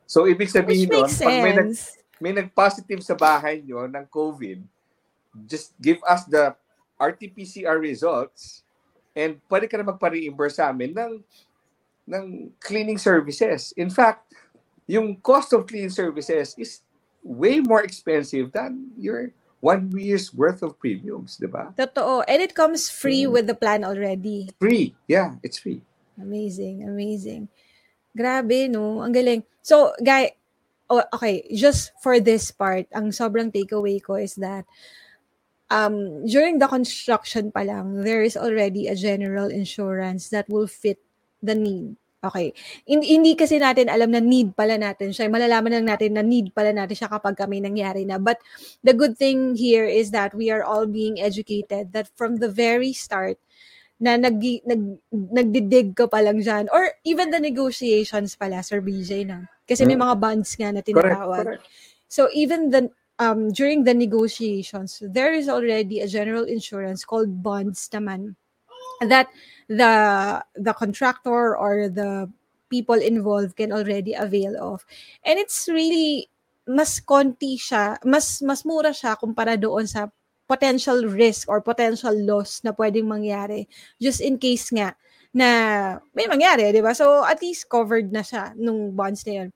So 0.09 0.29
ibig 0.29 0.53
Which 0.53 0.57
sabihin 0.57 0.89
nun, 0.89 1.09
makes 1.09 1.21
pag 1.21 1.37
may 1.41 1.55
nag. 1.57 1.69
May 2.23 2.31
nag-positive 2.31 3.03
sa 3.03 3.19
bahay 3.19 3.59
nyo 3.59 3.83
ng 3.91 4.07
COVID, 4.07 4.63
just 5.51 5.75
give 5.83 5.99
us 6.07 6.23
the 6.31 6.55
RT-PCR 7.03 7.83
results 7.83 8.63
and 9.11 9.43
pwede 9.51 9.67
ka 9.67 9.75
na 9.75 9.91
magpa-reimburse 9.91 10.63
sa 10.63 10.71
amin 10.71 10.95
ng, 10.95 11.19
ng 12.07 12.25
cleaning 12.63 12.97
services. 12.97 13.75
In 13.75 13.91
fact, 13.91 14.31
yung 14.87 15.19
cost 15.19 15.51
of 15.51 15.67
cleaning 15.67 15.91
services 15.91 16.55
is 16.55 16.87
way 17.27 17.59
more 17.59 17.83
expensive 17.83 18.55
than 18.55 18.95
your 18.95 19.35
one 19.59 19.91
year's 19.95 20.35
worth 20.35 20.63
of 20.63 20.79
premiums, 20.79 21.39
di 21.39 21.47
ba? 21.47 21.71
Totoo. 21.75 22.23
And 22.27 22.43
it 22.43 22.55
comes 22.55 22.91
free 22.91 23.27
Mm. 23.27 23.33
with 23.35 23.47
the 23.47 23.55
plan 23.55 23.83
already. 23.83 24.51
Free. 24.59 24.95
Yeah, 25.07 25.39
it's 25.43 25.59
free. 25.59 25.83
Amazing, 26.19 26.87
amazing. 26.87 27.47
Grabe, 28.11 28.67
no? 28.71 29.03
Ang 29.07 29.15
galing. 29.15 29.43
So, 29.63 29.95
guy, 30.03 30.35
oh, 30.93 31.05
okay, 31.17 31.49
just 31.57 31.97
for 32.05 32.21
this 32.21 32.53
part, 32.53 32.85
ang 32.93 33.09
sobrang 33.17 33.49
takeaway 33.49 33.97
ko 33.97 34.21
is 34.21 34.37
that 34.37 34.69
um, 35.73 36.29
during 36.29 36.61
the 36.61 36.69
construction 36.69 37.49
pa 37.49 37.65
lang, 37.65 38.05
there 38.05 38.21
is 38.21 38.37
already 38.37 38.93
a 38.93 38.95
general 38.95 39.49
insurance 39.49 40.29
that 40.29 40.45
will 40.53 40.69
fit 40.69 41.01
the 41.41 41.57
need. 41.57 41.97
Okay. 42.23 42.55
Hindi, 42.87 43.19
hindi 43.19 43.33
kasi 43.35 43.59
natin 43.59 43.91
alam 43.91 44.15
na 44.15 44.23
need 44.23 44.55
pala 44.55 44.79
natin 44.79 45.11
siya. 45.11 45.27
Malalaman 45.27 45.83
lang 45.83 45.91
natin 45.91 46.15
na 46.15 46.23
need 46.23 46.55
pala 46.55 46.71
natin 46.71 46.95
siya 46.95 47.11
kapag 47.11 47.35
kami 47.35 47.59
nangyari 47.59 48.07
na. 48.07 48.21
But 48.21 48.39
the 48.87 48.95
good 48.95 49.19
thing 49.19 49.59
here 49.59 49.89
is 49.89 50.15
that 50.15 50.31
we 50.31 50.53
are 50.53 50.63
all 50.63 50.87
being 50.87 51.19
educated 51.19 51.91
that 51.97 52.13
from 52.15 52.39
the 52.39 52.47
very 52.47 52.95
start, 52.95 53.43
na 54.03 54.19
nag, 54.19 54.43
nag, 54.67 54.83
nagdidig 55.15 55.95
ka 55.95 56.11
pa 56.11 56.19
lang 56.19 56.43
dyan. 56.43 56.67
Or 56.75 56.91
even 57.07 57.31
the 57.31 57.39
negotiations 57.39 58.35
pala, 58.35 58.59
Sir 58.67 58.83
BJ, 58.83 59.23
na. 59.27 59.47
Kasi 59.73 59.89
may 59.89 59.97
Mm. 59.97 60.05
mga 60.05 60.17
bonds 60.21 60.53
nga 60.61 60.69
na 60.69 60.85
Correct, 60.85 61.17
tinatawag. 61.17 61.45
correct. 61.49 61.65
So 62.13 62.29
even 62.37 62.69
the 62.69 62.93
um 63.17 63.49
during 63.57 63.89
the 63.89 63.97
negotiations, 63.97 65.01
there 65.01 65.33
is 65.33 65.49
already 65.49 66.05
a 66.05 66.09
general 66.13 66.45
insurance 66.45 67.09
called 67.09 67.41
bonds 67.41 67.89
naman 67.89 68.37
that 69.01 69.33
the 69.73 69.93
the 70.61 70.77
contractor 70.77 71.57
or 71.57 71.89
the 71.89 72.29
people 72.69 73.01
involved 73.01 73.57
can 73.57 73.73
already 73.73 74.13
avail 74.13 74.53
of. 74.61 74.85
And 75.25 75.41
it's 75.41 75.69
really 75.73 76.29
mas 76.69 77.01
konti 77.01 77.57
siya, 77.57 77.97
mas 78.05 78.45
mas 78.45 78.63
mura 78.69 78.93
siya 78.93 79.17
kumpara 79.17 79.57
doon 79.57 79.89
sa 79.89 80.13
potential 80.45 81.09
risk 81.09 81.49
or 81.49 81.65
potential 81.65 82.13
loss 82.13 82.61
na 82.61 82.77
pwedeng 82.77 83.09
mangyari 83.09 83.65
just 83.97 84.21
in 84.21 84.37
case 84.37 84.69
nga 84.69 84.93
na 85.33 85.49
may 86.13 86.29
mangyari, 86.29 86.71
'di 86.71 86.85
ba? 86.85 86.93
So 86.93 87.25
at 87.25 87.41
least 87.41 87.69
covered 87.69 88.13
na 88.13 88.21
siya 88.21 88.53
nung 88.57 88.93
bonds 88.93 89.25
na 89.25 89.33
'yon. 89.43 89.49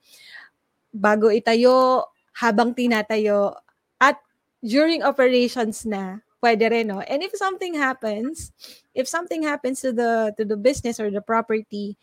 Bago 0.92 1.28
itayo, 1.28 2.08
habang 2.40 2.72
tinatayo 2.72 3.52
at 4.00 4.16
during 4.64 5.04
operations 5.04 5.84
na 5.84 6.24
pwede 6.40 6.68
rin, 6.72 6.88
no? 6.88 7.00
And 7.04 7.20
if 7.20 7.36
something 7.36 7.76
happens, 7.76 8.52
if 8.96 9.08
something 9.08 9.44
happens 9.44 9.80
to 9.84 9.92
the 9.92 10.32
to 10.40 10.44
the 10.44 10.56
business 10.56 11.00
or 11.00 11.12
the 11.12 11.24
property, 11.24 11.96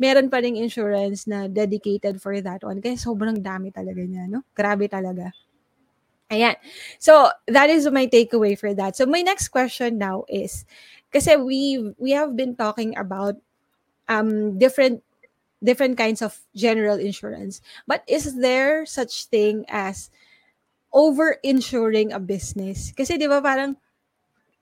meron 0.00 0.32
pa 0.32 0.40
ring 0.40 0.56
insurance 0.56 1.28
na 1.28 1.44
dedicated 1.48 2.24
for 2.24 2.40
that 2.40 2.64
one. 2.64 2.80
Kaya 2.80 2.96
sobrang 2.96 3.44
dami 3.44 3.68
talaga 3.68 4.00
niya, 4.00 4.28
no? 4.32 4.40
Grabe 4.56 4.88
talaga. 4.88 5.28
Ayan. 6.30 6.54
So, 7.02 7.26
that 7.50 7.68
is 7.74 7.90
my 7.90 8.06
takeaway 8.06 8.54
for 8.54 8.70
that. 8.72 8.94
So, 8.94 9.04
my 9.04 9.20
next 9.20 9.50
question 9.50 9.98
now 9.98 10.22
is, 10.30 10.64
kasi 11.10 11.36
we 11.36 11.92
we 11.98 12.10
have 12.14 12.34
been 12.34 12.54
talking 12.54 12.96
about 12.96 13.36
um 14.06 14.58
different 14.58 15.02
different 15.60 15.98
kinds 15.98 16.22
of 16.22 16.40
general 16.56 16.96
insurance. 16.96 17.60
But 17.84 18.02
is 18.08 18.38
there 18.40 18.86
such 18.86 19.28
thing 19.28 19.68
as 19.68 20.08
over-insuring 20.90 22.10
a 22.10 22.18
business? 22.18 22.90
Kasi 22.96 23.20
'di 23.20 23.28
ba 23.28 23.44
parang 23.44 23.76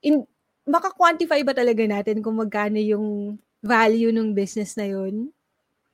in 0.03 0.27
maka-quantify 0.69 1.41
ba 1.47 1.57
talaga 1.57 1.81
natin 1.89 2.21
kung 2.21 2.37
magkano 2.37 2.77
yung 2.77 3.39
value 3.65 4.13
ng 4.13 4.37
business 4.37 4.77
na 4.77 4.85
yun? 4.85 5.33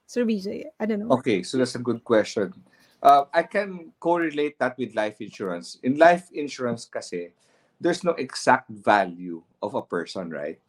Sir 0.04 0.26
BJ, 0.26 0.68
I 0.76 0.84
don't 0.84 1.06
know. 1.06 1.14
Okay, 1.16 1.46
so 1.46 1.56
that's 1.56 1.78
a 1.78 1.82
good 1.82 2.02
question. 2.02 2.52
Uh, 3.00 3.24
I 3.32 3.44
can 3.44 3.92
correlate 4.00 4.58
that 4.58 4.76
with 4.76 4.96
life 4.96 5.20
insurance. 5.20 5.78
In 5.84 5.96
life 5.96 6.28
insurance 6.32 6.84
kasi, 6.84 7.32
there's 7.80 8.04
no 8.04 8.12
exact 8.16 8.68
value 8.68 9.42
of 9.64 9.74
a 9.74 9.82
person, 9.82 10.28
right? 10.30 10.60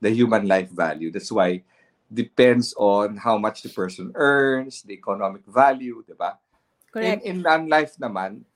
The 0.00 0.10
human 0.14 0.46
life 0.46 0.70
value. 0.70 1.10
That's 1.10 1.32
why 1.32 1.62
depends 2.12 2.74
on 2.78 3.18
how 3.18 3.38
much 3.38 3.62
the 3.62 3.70
person 3.70 4.12
earns, 4.14 4.82
the 4.86 4.94
economic 4.94 5.42
value, 5.46 6.04
di 6.06 6.14
ba? 6.14 6.38
Correct. 6.94 7.26
In, 7.26 7.38
in 7.38 7.42
non-life 7.42 7.98
naman, 7.98 8.46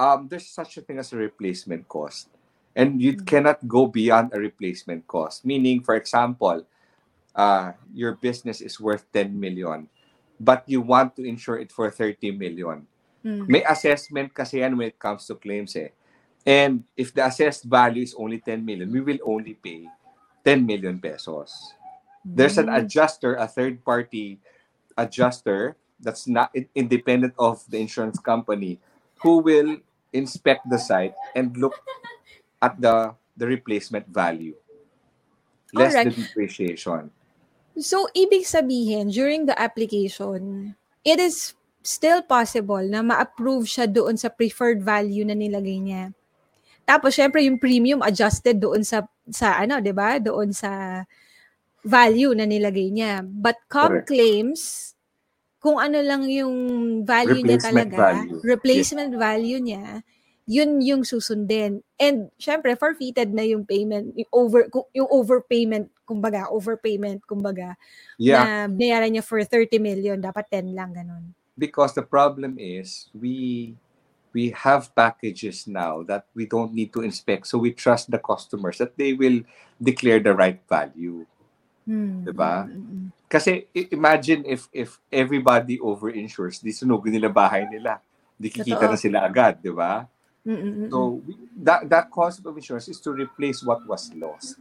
um, 0.00 0.28
there's 0.28 0.48
such 0.48 0.78
a 0.78 0.82
thing 0.82 0.98
as 0.98 1.12
a 1.12 1.20
replacement 1.20 1.84
cost. 1.88 2.32
And 2.72 3.02
you 3.02 3.18
Mm. 3.18 3.26
cannot 3.26 3.58
go 3.68 3.84
beyond 3.90 4.32
a 4.32 4.40
replacement 4.40 5.04
cost. 5.04 5.44
Meaning, 5.44 5.82
for 5.84 5.98
example, 5.98 6.64
uh, 7.34 7.72
your 7.92 8.14
business 8.16 8.60
is 8.62 8.80
worth 8.80 9.04
10 9.12 9.34
million, 9.38 9.90
but 10.38 10.64
you 10.66 10.80
want 10.80 11.16
to 11.16 11.26
insure 11.26 11.58
it 11.58 11.72
for 11.72 11.90
30 11.90 12.32
million. 12.32 12.86
Mm. 13.26 13.50
May 13.50 13.62
assessment 13.66 14.32
kasi 14.32 14.62
yan 14.64 14.78
when 14.78 14.88
it 14.88 14.98
comes 14.98 15.26
to 15.28 15.34
claims 15.36 15.76
eh. 15.76 15.90
And 16.46 16.84
if 16.96 17.12
the 17.12 17.26
assessed 17.26 17.64
value 17.64 18.02
is 18.02 18.14
only 18.16 18.40
10 18.40 18.64
million, 18.64 18.90
we 18.90 19.00
will 19.00 19.18
only 19.24 19.54
pay 19.54 19.86
10 20.44 20.64
million 20.64 20.98
pesos. 20.98 21.74
There's 22.24 22.58
an 22.58 22.68
adjuster, 22.68 23.34
a 23.34 23.46
third 23.46 23.84
party 23.84 24.40
adjuster 24.96 25.76
that's 26.00 26.26
not 26.26 26.50
in- 26.54 26.68
independent 26.74 27.34
of 27.38 27.64
the 27.68 27.78
insurance 27.78 28.18
company 28.18 28.80
who 29.20 29.38
will 29.38 29.76
inspect 30.12 30.68
the 30.68 30.78
site 30.78 31.14
and 31.36 31.56
look 31.56 31.76
at 32.60 32.80
the 32.80 33.14
the 33.36 33.46
replacement 33.46 34.08
value 34.08 34.52
less 35.72 35.94
Alright. 35.94 36.14
the 36.14 36.22
depreciation. 36.22 37.10
So, 37.78 38.10
ibig 38.12 38.44
sabihin, 38.44 39.14
during 39.14 39.46
the 39.46 39.56
application, 39.56 40.74
it 41.06 41.18
is 41.22 41.54
still 41.80 42.20
possible 42.20 42.82
na 42.82 43.00
ma-approve 43.00 43.64
siya 43.64 43.88
doon 43.88 44.18
sa 44.18 44.28
preferred 44.28 44.82
value 44.82 45.24
na 45.24 45.32
nilagay 45.32 45.78
niya. 45.80 46.12
Tapos, 46.90 47.14
syempre, 47.14 47.46
yung 47.46 47.54
premium 47.62 48.02
adjusted 48.02 48.58
doon 48.58 48.82
sa, 48.82 49.06
sa 49.30 49.62
ano, 49.62 49.78
di 49.78 49.94
ba? 49.94 50.18
Doon 50.18 50.50
sa 50.50 51.02
value 51.86 52.34
na 52.34 52.50
nilagay 52.50 52.90
niya. 52.90 53.22
But 53.22 53.62
come 53.70 54.02
Correct. 54.02 54.10
claims, 54.10 54.60
kung 55.62 55.78
ano 55.78 56.02
lang 56.02 56.26
yung 56.26 56.54
value 57.06 57.46
niya 57.46 57.62
talaga, 57.62 58.26
value. 58.26 58.42
replacement 58.42 59.14
value 59.14 59.62
niya, 59.62 60.02
yun 60.50 60.82
yung 60.82 61.06
susundin. 61.06 61.86
And 61.94 62.34
syempre, 62.42 62.74
forfeited 62.74 63.30
na 63.30 63.46
yung 63.46 63.62
payment, 63.62 64.10
yung 64.18 64.30
over 64.34 64.66
yung 64.90 65.06
overpayment, 65.06 65.94
kumbaga, 66.02 66.50
overpayment, 66.50 67.22
kumbaga, 67.22 67.78
Yeah, 68.18 68.42
na 68.42 68.66
binayaran 68.66 69.14
niya 69.14 69.22
for 69.22 69.38
30 69.38 69.78
million, 69.78 70.18
dapat 70.18 70.50
10 70.50 70.74
lang, 70.74 70.90
ganun. 70.90 71.38
because 71.60 71.92
the 71.92 72.00
problem 72.00 72.56
is 72.56 73.12
we 73.12 73.76
we 74.32 74.50
have 74.54 74.94
packages 74.94 75.66
now 75.66 76.02
that 76.04 76.26
we 76.34 76.46
don't 76.46 76.72
need 76.72 76.92
to 76.92 77.02
inspect 77.02 77.46
so 77.46 77.58
we 77.58 77.72
trust 77.72 78.10
the 78.10 78.18
customers 78.18 78.78
that 78.78 78.96
they 78.96 79.12
will 79.12 79.42
declare 79.82 80.20
the 80.20 80.34
right 80.34 80.60
value. 80.68 81.26
Hmm. 81.86 82.22
Diba? 82.22 82.68
Mm, 82.68 82.76
mm, 82.76 82.86
mm. 82.86 83.06
Kasi 83.30 83.66
imagine 83.74 84.42
if 84.46 84.66
if 84.70 84.98
everybody 85.10 85.78
over-insures, 85.78 86.58
di 86.58 86.74
sunugin 86.74 87.14
nila 87.14 87.30
bahay 87.30 87.66
nila. 87.66 88.02
Di 88.34 88.50
kikita 88.50 88.86
Totoo. 88.86 88.94
na 88.94 88.98
sila 88.98 89.18
agad, 89.26 89.58
di 89.62 89.70
ba? 89.70 90.06
Mm, 90.46 90.50
mm, 90.50 90.60
mm, 90.60 90.74
mm. 90.74 90.88
So 90.90 90.98
that 91.62 91.80
that 91.90 92.04
concept 92.10 92.46
of 92.46 92.54
insurance 92.58 92.88
is 92.90 92.98
to 93.02 93.10
replace 93.14 93.62
what 93.62 93.82
was 93.86 94.10
lost, 94.14 94.58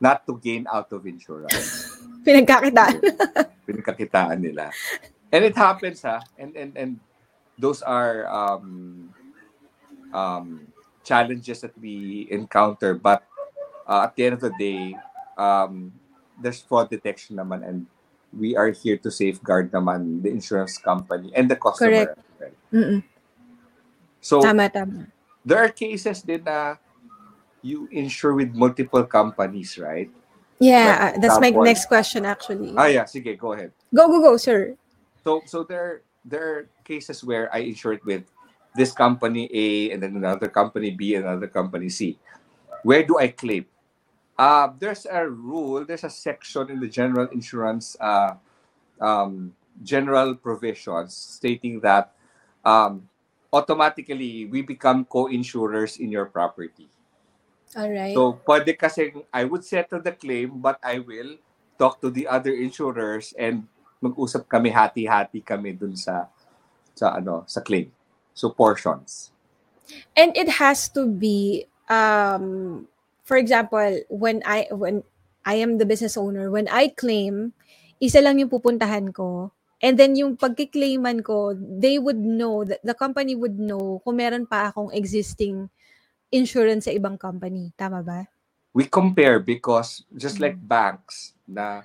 not 0.00 0.24
to 0.28 0.36
gain 0.36 0.64
out 0.68 0.92
of 0.92 1.04
insurance. 1.04 1.96
Pinagkakitaan. 2.26 3.00
Pinagkakitaan 3.64 4.36
nila. 4.40 4.68
And 5.30 5.46
it 5.46 5.56
happens 5.56 6.02
ha, 6.04 6.20
and 6.36 6.52
and 6.56 6.72
and 6.76 6.90
those 7.60 7.84
are 7.84 8.24
um 8.26 9.12
um 10.16 10.66
challenges 11.04 11.60
that 11.60 11.76
we 11.78 12.26
encounter 12.30 12.94
but 12.96 13.22
uh, 13.86 14.08
at 14.08 14.16
the 14.16 14.24
end 14.24 14.34
of 14.34 14.40
the 14.40 14.54
day 14.58 14.96
um 15.36 15.92
there's 16.40 16.60
fraud 16.64 16.88
detection 16.88 17.36
naman 17.36 17.60
and 17.62 17.86
we 18.32 18.56
are 18.56 18.70
here 18.72 18.96
to 18.96 19.10
safeguard 19.12 19.68
naman 19.70 20.24
the 20.24 20.30
insurance 20.32 20.80
company 20.80 21.28
and 21.36 21.50
the 21.52 21.56
customer 21.56 22.16
Correct. 22.16 22.56
Mm-mm. 22.72 23.02
So 24.20 24.40
Tama, 24.40 24.68
tama. 24.68 25.08
there 25.44 25.58
are 25.58 25.72
cases 25.72 26.22
din 26.22 26.44
na 26.44 26.76
you 27.62 27.88
insure 27.92 28.34
with 28.34 28.52
multiple 28.54 29.04
companies, 29.04 29.76
right? 29.76 30.08
Yeah, 30.60 31.12
uh, 31.16 31.20
that's 31.20 31.40
my 31.40 31.50
next 31.50 31.86
question 31.88 32.24
actually. 32.24 32.76
Ah, 32.76 32.86
yeah. 32.86 33.04
Sige, 33.08 33.36
go 33.36 33.52
ahead. 33.52 33.72
Go, 33.94 34.08
go, 34.08 34.20
go, 34.20 34.36
sir. 34.36 34.76
So, 35.24 35.40
so 35.46 35.64
there, 35.64 36.02
there 36.24 36.44
are 36.48 36.68
cases 36.84 37.24
where 37.24 37.52
I 37.54 37.58
insured 37.58 38.04
with 38.04 38.24
this 38.74 38.92
company 38.92 39.50
A 39.52 39.90
and 39.90 40.02
then 40.02 40.16
another 40.16 40.48
company 40.48 40.90
B 40.90 41.14
and 41.14 41.24
another 41.24 41.48
company 41.48 41.88
C. 41.88 42.18
Where 42.82 43.02
do 43.02 43.18
I 43.18 43.28
claim? 43.28 43.66
Uh, 44.38 44.72
there's 44.78 45.06
a 45.06 45.28
rule, 45.28 45.84
there's 45.84 46.04
a 46.04 46.10
section 46.10 46.70
in 46.70 46.80
the 46.80 46.88
general 46.88 47.28
insurance 47.28 47.96
uh, 48.00 48.34
um, 49.00 49.52
general 49.82 50.34
provisions 50.34 51.14
stating 51.14 51.80
that 51.80 52.12
um, 52.64 53.08
automatically 53.52 54.46
we 54.46 54.62
become 54.62 55.04
co-insurers 55.04 55.96
in 55.98 56.10
your 56.10 56.26
property. 56.26 56.88
All 57.76 57.90
right. 57.90 58.14
So, 58.14 58.40
pwede 58.48 58.78
kasi 58.78 59.12
I 59.32 59.44
would 59.44 59.64
settle 59.64 60.00
the 60.00 60.12
claim 60.12 60.58
but 60.58 60.78
I 60.82 60.98
will 60.98 61.36
talk 61.78 62.00
to 62.00 62.10
the 62.10 62.26
other 62.26 62.52
insurers 62.52 63.32
and 63.38 63.64
mag-usap 64.00 64.48
kami 64.48 64.72
hati-hati 64.72 65.44
kami 65.44 65.76
dun 65.76 65.94
sa 65.94 66.26
sa 66.96 67.16
ano, 67.16 67.44
sa 67.46 67.60
claim. 67.60 67.92
So 68.34 68.50
portions. 68.50 69.30
and 70.16 70.34
it 70.36 70.62
has 70.62 70.88
to 70.90 71.06
be 71.06 71.66
um 71.90 72.86
for 73.26 73.36
example 73.36 74.00
when 74.10 74.42
i 74.46 74.66
when 74.70 75.02
i 75.46 75.54
am 75.58 75.78
the 75.78 75.86
business 75.86 76.16
owner 76.16 76.50
when 76.50 76.68
i 76.70 76.88
claim 76.88 77.52
isa 77.98 78.22
lang 78.22 78.38
yung 78.38 78.50
pupuntahan 78.52 79.10
ko 79.10 79.50
and 79.82 79.98
then 79.98 80.14
yung 80.14 80.36
pagkiklaiman 80.36 81.24
ko 81.24 81.54
they 81.56 81.98
would 81.98 82.20
know 82.20 82.62
that 82.64 82.80
the 82.84 82.94
company 82.94 83.34
would 83.34 83.58
know 83.58 83.98
kung 84.06 84.20
meron 84.20 84.46
pa 84.46 84.70
akong 84.70 84.92
existing 84.94 85.68
insurance 86.30 86.86
sa 86.86 86.94
ibang 86.94 87.18
company 87.18 87.74
tama 87.76 88.02
ba 88.02 88.26
We 88.70 88.86
compare 88.86 89.42
because 89.42 90.06
just 90.14 90.38
like 90.38 90.54
Mm. 90.54 90.70
banks 90.70 91.34
na 91.42 91.82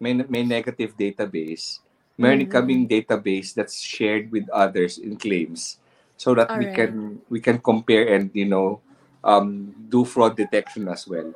may 0.00 0.14
may 0.28 0.44
negative 0.44 0.96
database, 0.96 1.80
meron 2.18 2.46
Mm. 2.46 2.50
kaming 2.50 2.88
database 2.88 3.54
that's 3.54 3.80
shared 3.80 4.30
with 4.32 4.48
others 4.50 4.98
in 4.98 5.16
claims 5.16 5.78
so 6.16 6.34
that 6.34 6.54
we 6.54 6.66
Alright. 6.66 6.70
can 6.70 7.20
we 7.30 7.40
can 7.40 7.58
compare 7.58 8.06
and 8.14 8.30
you 8.34 8.46
know 8.46 8.80
um 9.24 9.74
do 9.88 10.04
fraud 10.04 10.36
detection 10.36 10.88
as 10.88 11.06
well. 11.08 11.32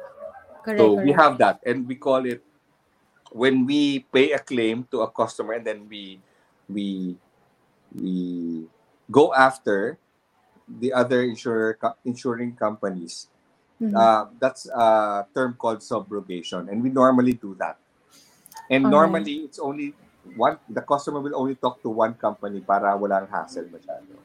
correct, 0.63 0.95
So 0.95 0.95
we 0.95 1.13
have 1.13 1.39
that, 1.39 1.61
and 1.67 1.87
we 1.89 1.97
call 1.97 2.25
it 2.27 2.43
when 3.33 3.67
we 3.67 4.07
pay 4.13 4.33
a 4.33 4.39
claim 4.41 4.87
to 4.93 5.03
a 5.03 5.11
customer, 5.11 5.55
and 5.55 5.67
then 5.67 5.89
we 5.89 6.21
we 6.69 7.17
we 7.95 8.67
go 9.11 9.35
after 9.35 9.99
the 10.69 10.93
other 10.93 11.23
insurer 11.23 11.79
insuring 12.05 12.57
companies. 12.57 13.29
Mhm. 13.81 13.95
Uh, 13.95 14.27
that's 14.41 14.67
a 14.71 15.27
term 15.35 15.55
called 15.59 15.81
subrogation, 15.81 16.71
and 16.71 16.83
we 16.83 16.91
normally 16.91 17.35
do 17.35 17.55
that. 17.59 17.79
And 18.73 18.89
Alright. 18.89 18.97
normally 18.97 19.37
it's 19.45 19.61
only 19.61 19.93
one. 20.33 20.57
The 20.65 20.81
customer 20.81 21.21
will 21.21 21.37
only 21.37 21.61
talk 21.61 21.85
to 21.85 21.93
one 21.93 22.17
company 22.17 22.65
para 22.65 22.97
walang 22.97 23.29
hassle 23.29 23.69
masyado. 23.69 24.17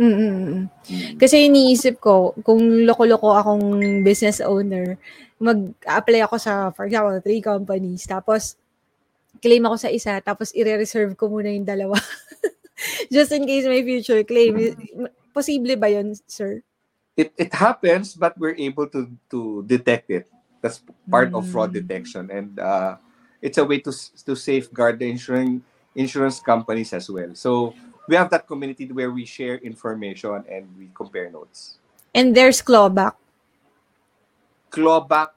Mm, 0.00 0.08
mm, 0.08 0.16
mm, 0.16 0.32
mm. 0.48 0.64
Mm. 0.88 1.16
Kasi 1.20 1.52
iniisip 1.52 2.00
ko, 2.00 2.32
kung 2.40 2.88
loko-loko 2.88 3.36
akong 3.36 4.00
business 4.00 4.40
owner, 4.40 4.96
mag-apply 5.36 6.24
ako 6.24 6.40
sa, 6.40 6.72
for 6.72 6.88
example, 6.88 7.20
three 7.20 7.44
companies, 7.44 8.08
tapos 8.08 8.56
claim 9.44 9.60
ako 9.68 9.76
sa 9.76 9.92
isa, 9.92 10.16
tapos 10.24 10.56
i-reserve 10.56 11.12
ko 11.12 11.28
muna 11.28 11.52
yung 11.52 11.68
dalawa. 11.68 12.00
Just 13.12 13.36
in 13.36 13.44
case 13.44 13.68
may 13.68 13.84
future 13.84 14.24
claim. 14.24 14.72
Posible 15.36 15.76
ba 15.76 15.92
yun, 15.92 16.16
sir? 16.24 16.64
it 17.16 17.32
it 17.36 17.52
happens, 17.52 18.14
but 18.14 18.36
we're 18.38 18.56
able 18.56 18.88
to 18.88 19.10
to 19.28 19.64
detect 19.68 20.08
it. 20.10 20.28
That's 20.64 20.80
part 21.10 21.34
of 21.34 21.44
fraud 21.50 21.74
Mm. 21.74 21.78
detection, 21.84 22.24
and 22.30 22.56
uh, 22.56 22.96
it's 23.42 23.58
a 23.58 23.64
way 23.66 23.82
to 23.82 23.92
to 24.24 24.38
safeguard 24.38 25.02
the 25.02 25.10
insurance 25.10 25.60
insurance 25.92 26.40
companies 26.40 26.94
as 26.94 27.10
well. 27.10 27.34
So 27.34 27.74
we 28.08 28.16
have 28.16 28.30
that 28.30 28.46
community 28.46 28.86
where 28.88 29.10
we 29.10 29.26
share 29.26 29.58
information 29.58 30.46
and 30.48 30.64
we 30.78 30.88
compare 30.94 31.28
notes. 31.28 31.76
And 32.14 32.32
there's 32.32 32.62
clawback. 32.62 33.18
Clawback, 34.70 35.36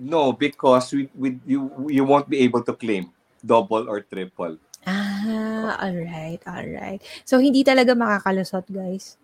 no, 0.00 0.32
because 0.32 0.90
we, 0.92 1.08
we 1.14 1.38
you 1.46 1.70
you 1.86 2.02
won't 2.02 2.26
be 2.26 2.42
able 2.42 2.62
to 2.66 2.72
claim 2.74 3.12
double 3.44 3.86
or 3.86 4.00
triple. 4.00 4.58
Ah, 4.84 5.80
alright, 5.80 6.40
alright. 6.44 7.00
So, 7.24 7.40
hindi 7.40 7.64
talaga 7.64 7.96
makakalusot, 7.96 8.68
guys. 8.68 9.16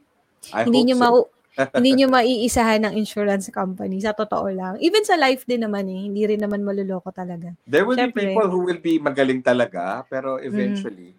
I 0.56 0.64
hindi 0.64 0.80
hope 0.80 0.88
nyo 0.88 0.96
so. 0.96 1.02
mau 1.04 1.16
hindi 1.76 1.96
nyo 1.98 2.08
maiisahan 2.10 2.86
ng 2.86 2.94
insurance 2.98 3.50
company 3.50 4.00
sa 4.02 4.14
totoo 4.14 4.48
lang. 4.50 4.74
Even 4.82 5.02
sa 5.06 5.18
life 5.18 5.44
din 5.46 5.62
naman 5.66 5.86
eh, 5.90 6.06
hindi 6.08 6.22
rin 6.26 6.40
naman 6.40 6.62
maluloko 6.62 7.10
talaga. 7.10 7.52
There 7.66 7.84
will 7.86 7.98
Siyempre. 7.98 8.14
be 8.14 8.34
people 8.34 8.48
who 8.50 8.60
will 8.66 8.82
be 8.82 8.98
magaling 8.98 9.42
talaga, 9.42 10.02
pero 10.06 10.38
Mm. 10.38 10.46
eventually, 10.46 11.10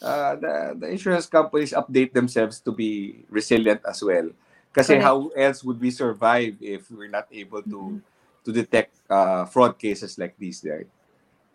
uh, 0.00 0.36
the, 0.36 0.54
the 0.84 0.88
insurance 0.92 1.26
companies 1.26 1.72
update 1.72 2.12
themselves 2.12 2.60
to 2.60 2.70
be 2.72 3.22
resilient 3.28 3.82
as 3.84 4.00
well. 4.04 4.28
Kasi 4.72 5.00
Correct. 5.00 5.06
how 5.08 5.28
else 5.34 5.64
would 5.64 5.80
we 5.80 5.90
survive 5.90 6.54
if 6.60 6.86
we're 6.92 7.10
not 7.10 7.26
able 7.32 7.64
to 7.64 7.98
Mm. 7.98 8.00
to 8.46 8.50
detect 8.54 8.96
uh, 9.12 9.44
fraud 9.44 9.76
cases 9.76 10.16
like 10.16 10.32
these, 10.40 10.64
right? 10.64 10.88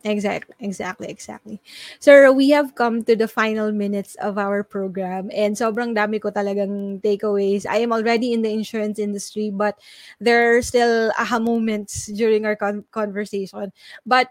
Exactly, 0.06 0.54
exactly, 0.60 1.08
exactly. 1.08 1.62
Sir, 2.00 2.30
we 2.34 2.50
have 2.50 2.76
come 2.76 3.04
to 3.08 3.16
the 3.16 3.28
final 3.28 3.72
minutes 3.72 4.16
of 4.20 4.38
our 4.38 4.60
program 4.62 5.32
and 5.32 5.56
sobrang 5.56 5.96
dami 5.96 6.20
ko 6.20 6.28
talagang 6.28 7.00
takeaways. 7.00 7.64
I 7.64 7.80
am 7.80 7.96
already 7.96 8.36
in 8.36 8.44
the 8.44 8.52
insurance 8.52 9.00
industry 9.00 9.48
but 9.48 9.80
there 10.20 10.58
are 10.58 10.62
still 10.62 11.16
aha 11.16 11.40
moments 11.40 12.12
during 12.12 12.44
our 12.44 12.60
con- 12.60 12.84
conversation. 12.92 13.72
But 14.06 14.28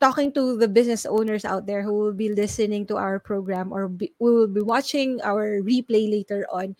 talking 0.00 0.32
to 0.40 0.56
the 0.56 0.68
business 0.68 1.04
owners 1.04 1.44
out 1.44 1.66
there 1.68 1.82
who 1.84 1.92
will 1.92 2.16
be 2.16 2.32
listening 2.32 2.88
to 2.88 2.96
our 2.96 3.20
program 3.20 3.72
or 3.76 3.88
be, 3.92 4.16
who 4.18 4.32
will 4.40 4.48
be 4.48 4.64
watching 4.64 5.20
our 5.20 5.60
replay 5.60 6.08
later 6.08 6.48
on, 6.48 6.76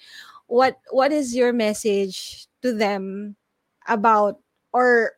what 0.48 0.80
what 0.96 1.12
is 1.12 1.36
your 1.36 1.52
message 1.52 2.48
to 2.64 2.72
them 2.72 3.36
about 3.88 4.40
or 4.72 5.12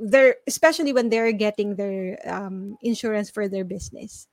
their 0.00 0.40
especially 0.48 0.96
when 0.96 1.12
they're 1.12 1.32
getting 1.36 1.76
their 1.76 2.16
um, 2.24 2.76
insurance 2.80 3.28
for 3.28 3.48
their 3.48 3.64
business 3.64 4.26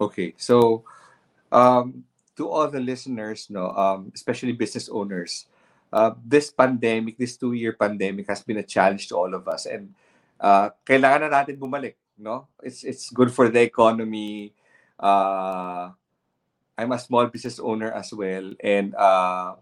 Okay, 0.00 0.34
so 0.36 0.82
um, 1.52 2.02
to 2.34 2.50
all 2.50 2.66
the 2.66 2.82
listeners, 2.82 3.46
no, 3.50 3.70
um, 3.70 4.10
especially 4.14 4.52
business 4.52 4.88
owners, 4.90 5.46
uh, 5.92 6.18
this 6.26 6.50
pandemic, 6.50 7.16
this 7.18 7.36
two-year 7.36 7.78
pandemic 7.78 8.26
has 8.26 8.42
been 8.42 8.58
a 8.58 8.66
challenge 8.66 9.06
to 9.08 9.14
all 9.14 9.30
of 9.30 9.46
us, 9.46 9.66
and 9.66 9.94
uh, 10.42 10.70
kailangan 10.82 11.30
na 11.30 11.30
natin 11.30 11.62
bumalik, 11.62 11.94
no? 12.18 12.50
It's 12.58 12.82
it's 12.82 13.06
good 13.14 13.30
for 13.30 13.46
the 13.46 13.62
economy. 13.62 14.50
Uh, 14.98 15.94
I'm 16.74 16.90
a 16.90 16.98
small 16.98 17.30
business 17.30 17.62
owner 17.62 17.94
as 17.94 18.10
well, 18.10 18.50
and 18.58 18.98
uh, 18.98 19.54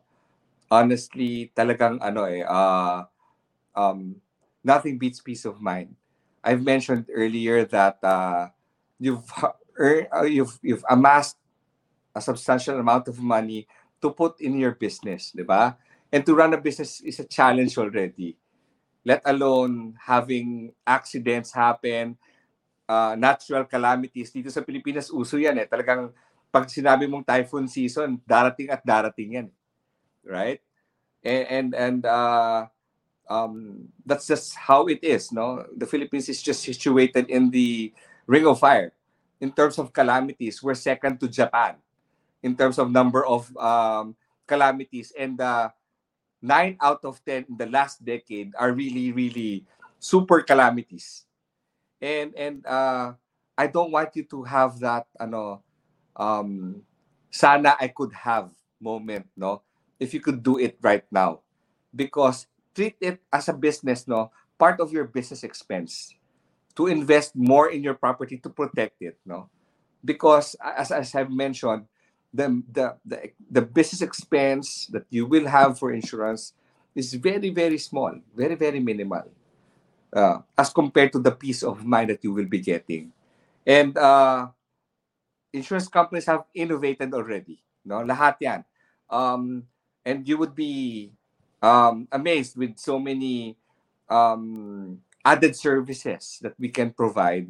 honestly, 0.73 1.53
talagang 1.53 2.01
ano 2.01 2.25
eh, 2.25 2.41
uh, 2.41 3.05
um, 3.77 4.17
nothing 4.65 4.99
beats 4.99 5.21
peace 5.21 5.45
of 5.45 5.61
mind. 5.61 5.95
I've 6.43 6.63
mentioned 6.63 7.07
earlier 7.15 7.65
that 7.71 8.03
uh, 8.03 8.49
you've 8.99 9.27
earned, 9.77 10.09
uh, 10.15 10.27
you've 10.27 10.59
you've 10.63 10.85
amassed 10.91 11.39
a 12.15 12.21
substantial 12.21 12.79
amount 12.79 13.09
of 13.09 13.19
money 13.19 13.67
to 14.03 14.11
put 14.11 14.41
in 14.43 14.59
your 14.59 14.75
business, 14.75 15.31
di 15.31 15.47
ba? 15.47 15.79
And 16.13 16.27
to 16.27 16.35
run 16.35 16.53
a 16.53 16.61
business 16.61 17.01
is 17.01 17.23
a 17.23 17.27
challenge 17.27 17.79
already. 17.79 18.37
Let 19.07 19.23
alone 19.25 19.97
having 19.97 20.75
accidents 20.85 21.55
happen, 21.55 22.19
uh, 22.85 23.17
natural 23.17 23.65
calamities. 23.65 24.29
Dito 24.29 24.53
sa 24.53 24.61
Pilipinas, 24.61 25.09
uso 25.09 25.41
yan 25.41 25.57
eh. 25.57 25.67
Talagang 25.67 26.13
pag 26.53 26.69
sinabi 26.69 27.09
mong 27.09 27.25
typhoon 27.25 27.65
season, 27.65 28.21
darating 28.29 28.69
at 28.69 28.85
darating 28.85 29.41
yan. 29.41 29.49
Right? 30.21 30.61
And, 31.25 31.45
and, 31.49 31.69
and 31.73 32.01
uh, 32.05 32.69
um, 33.29 33.89
that's 34.07 34.27
just 34.27 34.55
how 34.55 34.87
it 34.87 35.03
is. 35.03 35.33
No, 35.33 35.67
the 35.77 35.87
Philippines 35.87 36.29
is 36.29 36.43
just 36.43 36.63
situated 36.63 37.29
in 37.29 37.51
the 37.51 37.93
ring 38.27 38.47
of 38.47 38.61
fire. 38.61 38.93
In 39.41 39.51
terms 39.51 39.79
of 39.79 39.93
calamities, 39.93 40.63
we're 40.63 40.79
second 40.79 41.19
to 41.19 41.29
Japan 41.29 41.75
in 42.43 42.57
terms 42.57 42.79
of 42.79 42.91
number 42.91 43.27
of 43.27 43.51
um, 43.57 44.15
calamities, 44.47 45.13
and 45.19 45.41
uh, 45.41 45.71
nine 46.43 46.77
out 46.81 47.05
of 47.05 47.23
ten 47.25 47.47
in 47.49 47.57
the 47.57 47.67
last 47.67 48.05
decade 48.05 48.55
are 48.59 48.73
really, 48.73 49.11
really 49.13 49.65
super 49.99 50.43
calamities. 50.43 51.25
And 52.03 52.35
and 52.35 52.67
uh, 52.67 53.15
I 53.57 53.67
don't 53.67 53.91
want 53.91 54.15
you 54.15 54.27
to 54.31 54.43
have 54.43 54.79
that 54.83 55.07
ano 55.19 55.63
um, 56.19 56.83
sana 57.31 57.79
I 57.79 57.89
could 57.89 58.13
have 58.13 58.51
moment, 58.83 59.27
no? 59.39 59.63
If 60.03 60.13
you 60.13 60.21
could 60.21 60.43
do 60.43 60.59
it 60.59 60.79
right 60.83 61.07
now. 61.11 61.47
Because 61.95 62.47
treat 62.75 62.97
it 63.01 63.21
as 63.33 63.49
a 63.49 63.53
business, 63.53 64.09
no, 64.09 64.31
part 64.59 64.81
of 64.81 64.93
your 64.93 65.05
business 65.05 65.45
expense 65.45 66.15
to 66.77 66.87
invest 66.87 67.37
more 67.37 67.71
in 67.71 67.83
your 67.83 67.95
property 67.95 68.39
to 68.39 68.49
protect 68.49 69.01
it, 69.03 69.19
no? 69.27 69.49
Because 70.05 70.57
as, 70.63 70.91
as 70.91 71.15
I've 71.15 71.31
mentioned, 71.31 71.87
the, 72.33 72.63
the, 72.73 72.97
the, 73.05 73.31
the 73.51 73.63
business 73.63 74.01
expense 74.03 74.87
that 74.87 75.05
you 75.11 75.27
will 75.27 75.47
have 75.47 75.79
for 75.79 75.93
insurance 75.93 76.55
is 76.95 77.13
very, 77.15 77.51
very 77.51 77.79
small, 77.79 78.13
very, 78.35 78.55
very 78.55 78.81
minimal 78.81 79.29
uh, 80.13 80.39
as 80.57 80.71
compared 80.71 81.13
to 81.13 81.19
the 81.19 81.33
peace 81.33 81.63
of 81.63 81.85
mind 81.85 82.11
that 82.11 82.25
you 82.25 82.33
will 82.33 82.47
be 82.47 82.61
getting. 82.61 83.13
And 83.67 83.97
uh, 83.97 84.49
insurance 85.53 85.89
companies 85.89 86.27
have 86.27 86.45
innovated 86.55 87.15
already. 87.15 87.63
No? 87.85 87.97
Lahat 88.05 88.37
yan. 88.41 88.65
Um, 89.09 89.65
and 90.05 90.27
you 90.27 90.39
would 90.39 90.55
be 90.55 91.13
um, 91.63 92.11
amazed 92.11 92.59
with 92.59 92.77
so 92.77 92.99
many 92.99 93.57
um, 94.11 94.99
added 95.25 95.55
services 95.55 96.43
that 96.43 96.59
we 96.59 96.69
can 96.69 96.91
provide 96.91 97.47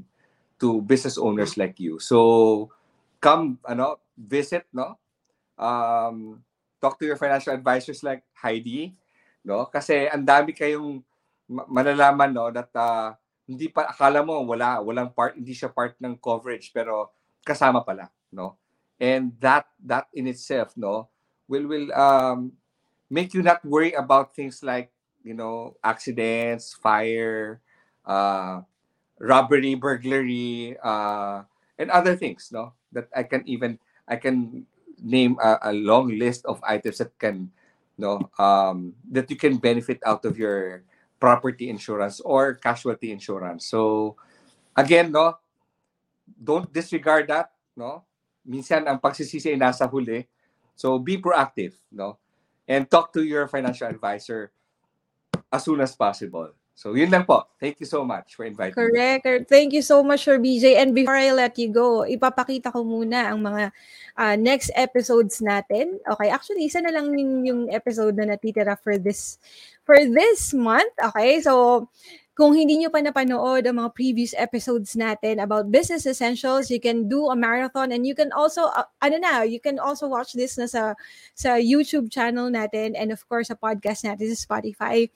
to 0.60 0.84
business 0.84 1.18
owners 1.18 1.56
like 1.56 1.80
you. 1.80 1.98
So 1.98 2.70
come, 3.18 3.58
ano, 3.66 3.98
visit, 4.14 4.68
no? 4.70 5.00
Um, 5.58 6.44
talk 6.80 7.00
to 7.00 7.06
your 7.06 7.16
financial 7.16 7.56
advisors 7.56 8.04
like 8.04 8.22
Heidi, 8.36 8.94
no? 9.42 9.66
Kasi 9.66 10.06
ang 10.06 10.22
dami 10.22 10.54
kayong 10.54 11.02
malalaman, 11.48 12.30
no, 12.30 12.52
that 12.52 12.70
uh, 12.76 13.16
hindi 13.48 13.66
pa 13.68 13.90
akala 13.90 14.22
mo 14.22 14.38
wala 14.46 14.78
walang 14.80 15.10
part 15.10 15.34
hindi 15.34 15.52
siya 15.52 15.68
part 15.68 15.98
ng 15.98 16.14
coverage 16.16 16.70
pero 16.70 17.10
kasama 17.42 17.82
pala, 17.82 18.06
no? 18.30 18.54
And 19.02 19.34
that 19.42 19.66
that 19.82 20.06
in 20.14 20.30
itself, 20.30 20.78
no, 20.78 21.10
will 21.50 21.66
will 21.66 21.90
um 21.90 22.54
make 23.12 23.36
you 23.36 23.44
not 23.44 23.60
worry 23.60 23.92
about 23.92 24.32
things 24.32 24.64
like 24.64 24.88
you 25.20 25.36
know 25.36 25.76
accidents 25.84 26.72
fire 26.72 27.60
uh, 28.08 28.64
robbery 29.20 29.76
burglary 29.76 30.74
uh, 30.80 31.44
and 31.76 31.92
other 31.92 32.16
things 32.16 32.48
no? 32.48 32.72
That 32.92 33.12
i 33.12 33.22
can 33.22 33.44
even 33.44 33.76
i 34.08 34.16
can 34.16 34.64
name 34.96 35.36
a, 35.44 35.68
a 35.68 35.72
long 35.76 36.16
list 36.16 36.48
of 36.48 36.56
items 36.64 36.98
that 36.98 37.12
can 37.20 37.52
no 38.00 38.24
um, 38.40 38.96
that 39.12 39.28
you 39.28 39.36
can 39.36 39.60
benefit 39.60 40.00
out 40.08 40.24
of 40.24 40.40
your 40.40 40.82
property 41.20 41.68
insurance 41.68 42.18
or 42.24 42.54
casualty 42.54 43.12
insurance. 43.12 43.68
So 43.68 44.16
again 44.74 45.12
no 45.12 45.36
don't 46.32 46.72
disregard 46.72 47.28
that 47.28 47.52
no? 47.76 48.08
Minsan 48.42 48.88
ang 48.90 48.98
pagsisisi 48.98 49.54
ay 49.54 49.60
nasa 49.60 49.86
huli. 49.86 50.26
So 50.74 50.98
be 50.98 51.20
proactive 51.20 51.76
no 51.92 52.21
and 52.68 52.90
talk 52.90 53.12
to 53.12 53.22
your 53.22 53.48
financial 53.48 53.88
advisor 53.88 54.52
as 55.52 55.64
soon 55.64 55.80
as 55.80 55.94
possible. 55.94 56.52
So 56.72 56.96
yun 56.96 57.12
lang 57.12 57.28
po. 57.28 57.44
Thank 57.60 57.84
you 57.84 57.86
so 57.86 58.00
much 58.02 58.34
for 58.34 58.48
inviting 58.48 58.72
Correct. 58.72 59.28
me. 59.28 59.44
Thank 59.44 59.76
you 59.76 59.84
so 59.84 60.00
much, 60.00 60.24
Sir 60.24 60.40
BJ. 60.40 60.80
And 60.80 60.96
before 60.96 61.14
I 61.14 61.30
let 61.30 61.60
you 61.60 61.68
go, 61.68 62.02
ipapakita 62.08 62.72
ko 62.72 62.80
muna 62.82 63.28
ang 63.28 63.44
mga 63.44 63.70
uh, 64.16 64.36
next 64.40 64.72
episodes 64.72 65.44
natin. 65.44 66.00
Okay, 66.08 66.32
actually, 66.32 66.64
isa 66.64 66.80
na 66.80 66.90
lang 66.90 67.12
yung, 67.12 67.32
yung 67.44 67.62
episode 67.68 68.16
na 68.16 68.34
natitira 68.34 68.74
for 68.80 68.96
this 68.96 69.36
for 69.84 70.00
this 70.00 70.56
month. 70.56 70.90
Okay, 71.12 71.44
so 71.44 71.86
kung 72.42 72.58
hindi 72.58 72.74
nyo 72.74 72.90
pa 72.90 72.98
napanood 72.98 73.70
ang 73.70 73.78
mga 73.78 73.94
previous 73.94 74.34
episodes 74.34 74.98
natin 74.98 75.38
about 75.38 75.70
business 75.70 76.10
essentials, 76.10 76.74
you 76.74 76.82
can 76.82 77.06
do 77.06 77.30
a 77.30 77.38
marathon 77.38 77.94
and 77.94 78.02
you 78.02 78.18
can 78.18 78.34
also, 78.34 78.66
uh, 78.74 78.82
ano 78.98 79.22
na, 79.22 79.46
you 79.46 79.62
can 79.62 79.78
also 79.78 80.10
watch 80.10 80.34
this 80.34 80.58
na 80.58 80.66
sa, 80.66 80.98
sa 81.38 81.54
YouTube 81.62 82.10
channel 82.10 82.50
natin 82.50 82.98
and 82.98 83.14
of 83.14 83.22
course 83.30 83.46
sa 83.46 83.54
podcast 83.54 84.02
natin 84.02 84.26
sa 84.34 84.42
Spotify. 84.42 85.06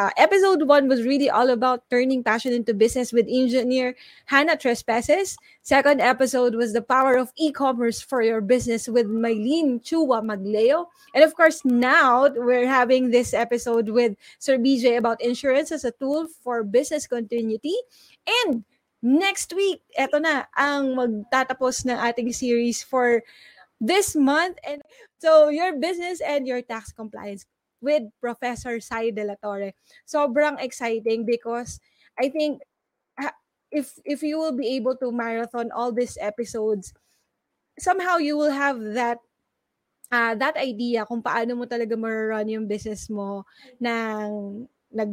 Uh, 0.00 0.08
episode 0.16 0.64
one 0.64 0.88
was 0.88 1.04
really 1.04 1.28
all 1.28 1.50
about 1.50 1.84
turning 1.90 2.24
passion 2.24 2.54
into 2.56 2.72
business 2.72 3.12
with 3.12 3.28
engineer 3.28 3.94
Hannah 4.24 4.56
Trespasses. 4.56 5.36
Second 5.60 6.00
episode 6.00 6.54
was 6.54 6.72
the 6.72 6.80
power 6.80 7.20
of 7.20 7.28
e-commerce 7.36 8.00
for 8.00 8.22
your 8.22 8.40
business 8.40 8.88
with 8.88 9.04
Mylene 9.04 9.84
Chua 9.84 10.24
Magleo. 10.24 10.86
And 11.12 11.22
of 11.22 11.36
course, 11.36 11.60
now 11.66 12.32
we're 12.32 12.66
having 12.66 13.10
this 13.10 13.34
episode 13.34 13.90
with 13.90 14.16
Sir 14.38 14.56
BJ 14.56 14.96
about 14.96 15.20
insurance 15.20 15.70
as 15.70 15.84
a 15.84 15.92
tool 15.92 16.28
for 16.40 16.64
business 16.64 17.06
continuity. 17.06 17.76
And 18.24 18.64
next 19.04 19.52
week, 19.52 19.84
eto 20.00 20.16
na 20.16 20.48
ang 20.56 20.96
magtatapos 20.96 21.84
ng 21.84 22.00
ating 22.00 22.32
series 22.32 22.80
for 22.80 23.20
this 23.84 24.16
month. 24.16 24.56
And 24.64 24.80
so 25.20 25.52
your 25.52 25.76
business 25.76 26.24
and 26.24 26.48
your 26.48 26.64
tax 26.64 26.88
compliance 26.88 27.44
with 27.80 28.08
Professor 28.20 28.78
Sai 28.80 29.10
De 29.10 29.24
La 29.24 29.34
Torre. 29.40 29.72
Sobrang 30.04 30.60
exciting 30.60 31.24
because 31.24 31.80
I 32.20 32.28
think 32.28 32.60
if 33.70 33.94
if 34.04 34.20
you 34.22 34.38
will 34.38 34.54
be 34.54 34.76
able 34.76 34.98
to 34.98 35.14
marathon 35.14 35.70
all 35.70 35.94
these 35.94 36.18
episodes, 36.20 36.92
somehow 37.78 38.18
you 38.18 38.36
will 38.36 38.50
have 38.50 38.78
that 38.98 39.18
uh, 40.10 40.34
that 40.34 40.58
idea 40.58 41.06
kung 41.06 41.22
paano 41.22 41.54
mo 41.54 41.64
talaga 41.64 41.94
ma-run 41.94 42.50
yung 42.50 42.66
business 42.66 43.06
mo 43.08 43.46
ng 43.78 44.66
nag 44.90 45.10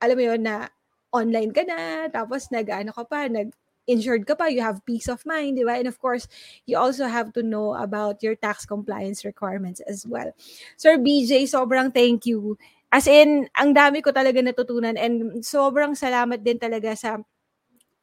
alam 0.00 0.16
mo 0.16 0.24
yon 0.24 0.42
na 0.42 0.72
online 1.12 1.52
ka 1.52 1.62
na 1.68 2.08
tapos 2.08 2.48
nag-ano 2.48 2.90
ka 2.96 3.04
pa 3.04 3.28
nag 3.28 3.52
insured 3.90 4.24
ka 4.26 4.38
pa, 4.38 4.46
you 4.46 4.62
have 4.62 4.86
peace 4.86 5.10
of 5.10 5.26
mind, 5.26 5.58
di 5.58 5.66
ba? 5.66 5.74
And 5.76 5.90
of 5.90 5.98
course, 5.98 6.30
you 6.64 6.78
also 6.78 7.10
have 7.10 7.34
to 7.34 7.42
know 7.42 7.74
about 7.74 8.22
your 8.22 8.38
tax 8.38 8.64
compliance 8.64 9.26
requirements 9.26 9.82
as 9.84 10.06
well. 10.06 10.30
Sir 10.78 10.96
BJ, 10.96 11.50
sobrang 11.50 11.90
thank 11.90 12.24
you. 12.24 12.54
As 12.90 13.06
in, 13.06 13.50
ang 13.58 13.74
dami 13.74 14.02
ko 14.02 14.10
talaga 14.10 14.38
natutunan 14.42 14.94
and 14.98 15.42
sobrang 15.42 15.94
salamat 15.98 16.42
din 16.42 16.58
talaga 16.58 16.94
sa 16.94 17.18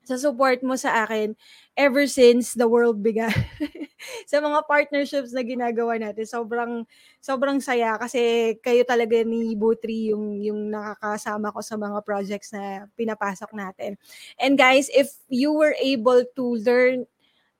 sa 0.07 0.15
support 0.15 0.63
mo 0.63 0.79
sa 0.79 1.03
akin 1.03 1.35
ever 1.75 2.07
since 2.07 2.55
the 2.55 2.67
world 2.67 3.03
began. 3.03 3.35
sa 4.31 4.37
mga 4.39 4.65
partnerships 4.65 5.33
na 5.33 5.43
ginagawa 5.43 5.97
natin, 5.97 6.25
sobrang 6.25 6.85
sobrang 7.21 7.57
saya 7.61 7.97
kasi 7.97 8.53
kayo 8.61 8.85
talaga 8.85 9.21
ni 9.25 9.53
Butri 9.57 10.13
yung 10.13 10.37
yung 10.41 10.71
nakakasama 10.71 11.53
ko 11.53 11.59
sa 11.61 11.75
mga 11.75 11.99
projects 12.05 12.53
na 12.53 12.85
pinapasok 12.95 13.51
natin. 13.53 13.97
And 14.37 14.57
guys, 14.57 14.89
if 14.93 15.11
you 15.27 15.53
were 15.53 15.75
able 15.81 16.23
to 16.37 16.45
learn 16.61 17.05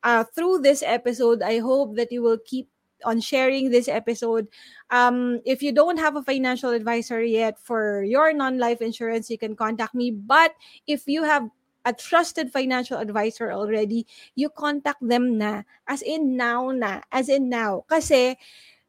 uh, 0.04 0.24
through 0.36 0.62
this 0.62 0.82
episode, 0.86 1.42
I 1.42 1.60
hope 1.60 1.96
that 1.98 2.12
you 2.12 2.22
will 2.22 2.40
keep 2.42 2.70
on 3.06 3.22
sharing 3.22 3.70
this 3.70 3.88
episode. 3.88 4.48
Um, 4.90 5.42
if 5.46 5.62
you 5.62 5.72
don't 5.72 5.98
have 5.98 6.16
a 6.16 6.24
financial 6.24 6.72
advisor 6.72 7.22
yet 7.22 7.60
for 7.62 8.02
your 8.04 8.34
non-life 8.34 8.82
insurance, 8.82 9.30
you 9.30 9.38
can 9.38 9.56
contact 9.56 9.94
me. 9.94 10.12
But 10.12 10.56
if 10.88 11.06
you 11.06 11.24
have 11.24 11.50
a 11.88 11.96
trusted 11.96 12.52
financial 12.52 13.00
advisor 13.00 13.56
already, 13.56 14.04
you 14.36 14.52
contact 14.52 15.00
them 15.00 15.40
na. 15.40 15.64
As 15.88 16.04
in 16.04 16.36
now 16.36 16.76
na. 16.76 17.08
As 17.08 17.32
in 17.32 17.48
now. 17.48 17.88
Kasi, 17.88 18.36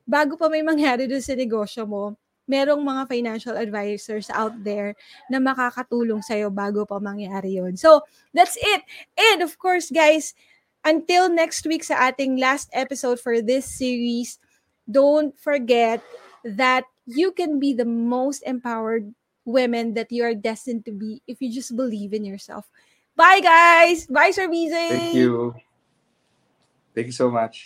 bago 0.02 0.34
pa 0.34 0.50
may 0.50 0.66
mangyari 0.66 1.06
dun 1.06 1.22
sa 1.22 1.38
negosyo 1.38 1.86
mo, 1.86 2.18
merong 2.50 2.82
mga 2.82 3.06
financial 3.06 3.54
advisors 3.54 4.26
out 4.34 4.56
there 4.64 4.98
na 5.30 5.38
makakatulong 5.38 6.24
sa'yo 6.24 6.50
bago 6.50 6.82
pa 6.82 6.98
mangyari 6.98 7.60
yon. 7.62 7.78
So, 7.78 8.02
that's 8.34 8.58
it. 8.58 8.82
And 9.14 9.46
of 9.46 9.54
course, 9.62 9.94
guys, 9.94 10.34
until 10.82 11.28
next 11.30 11.62
week 11.68 11.84
sa 11.84 12.10
ating 12.10 12.40
last 12.40 12.72
episode 12.74 13.20
for 13.20 13.38
this 13.44 13.68
series, 13.68 14.40
don't 14.88 15.36
forget 15.38 16.00
that 16.42 16.88
you 17.04 17.30
can 17.36 17.60
be 17.60 17.76
the 17.76 17.88
most 17.88 18.40
empowered 18.48 19.12
women 19.48 19.96
that 19.96 20.12
you 20.12 20.22
are 20.22 20.36
destined 20.36 20.84
to 20.84 20.92
be 20.92 21.24
if 21.24 21.40
you 21.40 21.48
just 21.48 21.72
believe 21.74 22.12
in 22.12 22.24
yourself. 22.24 22.68
Bye, 23.16 23.40
guys. 23.40 24.06
Bye, 24.06 24.30
Sir 24.30 24.46
BJ. 24.46 24.76
Thank 24.92 25.14
you. 25.16 25.56
Thank 26.94 27.08
you 27.08 27.16
so 27.16 27.32
much. 27.32 27.56